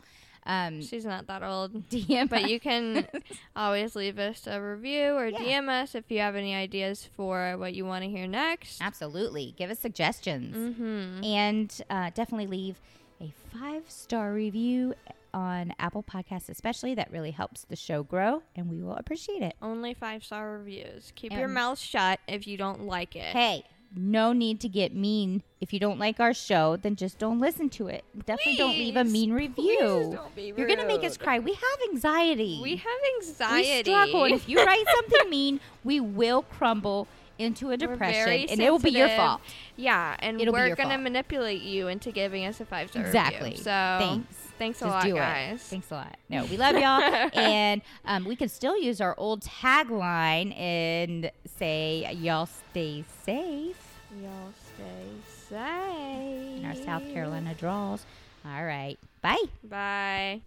Um, 0.48 0.80
She's 0.80 1.04
not 1.04 1.26
that 1.26 1.42
old. 1.42 1.88
DM, 1.90 2.28
But 2.28 2.48
you 2.48 2.60
can 2.60 3.06
always 3.56 3.96
leave 3.96 4.16
us 4.18 4.46
a 4.46 4.60
review 4.62 5.14
or 5.14 5.26
Yeah. 5.26 5.38
DM 5.38 5.68
us 5.68 5.94
if 5.96 6.08
you 6.08 6.20
have 6.20 6.36
any 6.36 6.54
ideas 6.54 7.04
for 7.16 7.56
what 7.58 7.74
you 7.74 7.84
want 7.84 8.04
to 8.04 8.10
hear 8.10 8.28
next. 8.28 8.80
absolutely 8.80 9.54
give 9.58 9.70
us 9.70 9.80
suggestions. 9.80 10.54
Mm-hmm. 10.56 11.24
and 11.24 11.82
uh, 11.90 12.10
definitely 12.14 12.46
leave 12.46 12.80
a 13.20 13.32
five 13.52 13.84
star 13.90 14.32
review 14.32 14.94
on 15.34 15.72
Apple 15.78 16.02
Podcasts, 16.02 16.48
especially. 16.48 16.94
That 16.94 17.10
really 17.10 17.30
helps 17.30 17.64
the 17.64 17.76
show 17.76 18.02
grow, 18.02 18.42
and 18.54 18.68
we 18.70 18.82
will 18.82 18.94
appreciate 18.96 19.42
it. 19.42 19.54
Only 19.62 19.94
five 19.94 20.24
star 20.24 20.52
reviews. 20.58 21.12
Keep 21.14 21.32
your 21.32 21.48
mouth 21.48 21.78
shut 21.78 22.20
if 22.28 22.46
you 22.46 22.56
don't 22.56 22.82
like 22.86 23.16
it. 23.16 23.24
Hey, 23.34 23.64
no 23.94 24.32
need 24.32 24.60
to 24.60 24.68
get 24.68 24.94
mean. 24.94 25.42
If 25.60 25.72
you 25.72 25.80
don't 25.80 25.98
like 25.98 26.20
our 26.20 26.34
show, 26.34 26.76
then 26.76 26.96
just 26.96 27.18
don't 27.18 27.40
listen 27.40 27.68
to 27.70 27.86
it. 27.88 28.04
Definitely 28.26 28.56
don't 28.56 28.72
leave 28.76 28.96
a 28.96 29.04
mean 29.04 29.32
review. 29.32 30.18
You're 30.36 30.66
gonna 30.68 30.86
make 30.86 31.04
us 31.04 31.16
cry. 31.16 31.38
We 31.38 31.52
have 31.54 31.90
anxiety. 31.90 32.60
We 32.62 32.76
have 32.76 33.00
anxiety. 33.18 33.68
We 33.78 33.82
struggle, 33.84 34.24
and 34.24 34.34
if 34.34 34.48
you 34.48 34.62
write 34.64 34.84
something 34.94 35.30
mean, 35.30 35.60
we 35.84 36.00
will 36.00 36.42
crumble 36.42 37.08
into 37.38 37.70
a 37.70 37.76
depression, 37.76 38.46
and 38.50 38.60
it 38.60 38.70
will 38.70 38.78
be 38.78 38.90
your 38.90 39.08
fault. 39.10 39.40
Yeah, 39.76 40.16
and 40.20 40.40
It'll 40.40 40.52
we're 40.54 40.74
gonna 40.74 40.90
fault. 40.90 41.02
manipulate 41.02 41.60
you 41.62 41.88
into 41.88 42.10
giving 42.10 42.44
us 42.46 42.60
a 42.60 42.64
five 42.64 42.90
star 42.90 43.02
Exactly. 43.04 43.50
review. 43.50 43.56
So 43.64 43.96
Thanks. 44.00 44.45
Thanks 44.58 44.80
a 44.80 44.84
Just 44.84 44.94
lot, 44.94 45.02
do 45.04 45.14
guys. 45.14 45.54
it. 45.54 45.60
Thanks 45.60 45.90
a 45.90 45.94
lot. 45.94 46.16
No, 46.28 46.44
we 46.46 46.56
love 46.56 46.74
y'all, 46.76 47.00
and 47.34 47.82
um, 48.04 48.24
we 48.24 48.36
can 48.36 48.48
still 48.48 48.76
use 48.78 49.00
our 49.00 49.14
old 49.18 49.42
tagline 49.42 50.56
and 50.58 51.30
say, 51.58 52.10
"Y'all 52.20 52.46
stay 52.46 53.04
safe." 53.24 53.76
Y'all 54.22 54.52
stay 54.74 55.50
safe. 55.50 56.58
In 56.58 56.64
our 56.64 56.74
South 56.74 57.02
Carolina 57.12 57.54
draws. 57.54 58.04
All 58.46 58.64
right. 58.64 58.96
Bye. 59.20 59.42
Bye. 59.64 60.40